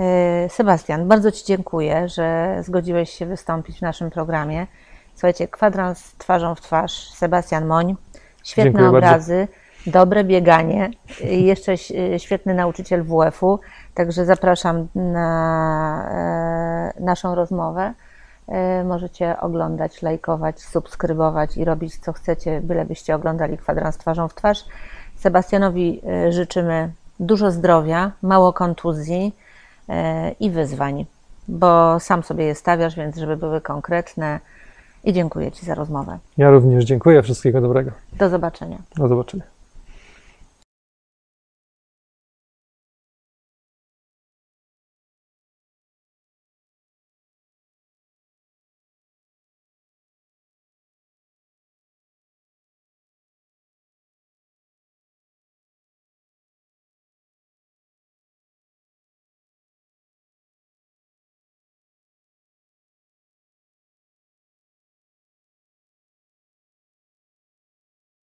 E, 0.00 0.48
Sebastian, 0.48 1.08
bardzo 1.08 1.32
Ci 1.32 1.44
dziękuję, 1.44 2.08
że 2.08 2.56
zgodziłeś 2.62 3.10
się 3.10 3.26
wystąpić 3.26 3.78
w 3.78 3.82
naszym 3.82 4.10
programie. 4.10 4.66
Słuchajcie, 5.14 5.48
kwadrans 5.48 6.12
twarzą 6.18 6.54
w 6.54 6.60
twarz, 6.60 7.10
Sebastian 7.10 7.66
Moń, 7.66 7.96
świetne 8.44 8.70
Dziękuję 8.70 8.84
bardzo. 8.84 8.98
obrazy, 8.98 9.48
dobre 9.86 10.24
bieganie 10.24 10.90
i 11.30 11.44
jeszcze 11.44 11.72
e, 11.72 12.18
świetny 12.18 12.54
nauczyciel 12.54 13.04
WF-u, 13.04 13.60
także 13.94 14.24
zapraszam 14.24 14.88
na 14.94 16.92
e, 16.96 17.02
naszą 17.02 17.34
rozmowę. 17.34 17.94
Możecie 18.84 19.40
oglądać, 19.40 20.02
lajkować, 20.02 20.60
subskrybować 20.60 21.56
i 21.56 21.64
robić 21.64 21.96
co 21.96 22.12
chcecie, 22.12 22.60
bylebyście 22.60 23.14
oglądali 23.14 23.58
kwadrans 23.58 23.98
twarzą 23.98 24.28
w 24.28 24.34
twarz. 24.34 24.64
Sebastianowi 25.16 26.02
życzymy 26.28 26.90
dużo 27.20 27.50
zdrowia, 27.50 28.12
mało 28.22 28.52
kontuzji 28.52 29.34
i 30.40 30.50
wyzwań, 30.50 31.06
bo 31.48 32.00
sam 32.00 32.22
sobie 32.22 32.44
je 32.44 32.54
stawiasz, 32.54 32.96
więc 32.96 33.16
żeby 33.16 33.36
były 33.36 33.60
konkretne. 33.60 34.40
I 35.04 35.12
dziękuję 35.12 35.52
Ci 35.52 35.66
za 35.66 35.74
rozmowę. 35.74 36.18
Ja 36.38 36.50
również 36.50 36.84
dziękuję, 36.84 37.22
wszystkiego 37.22 37.60
dobrego. 37.60 37.90
Do 38.12 38.28
zobaczenia. 38.28 38.78
Do 38.96 39.08
zobaczenia. 39.08 39.44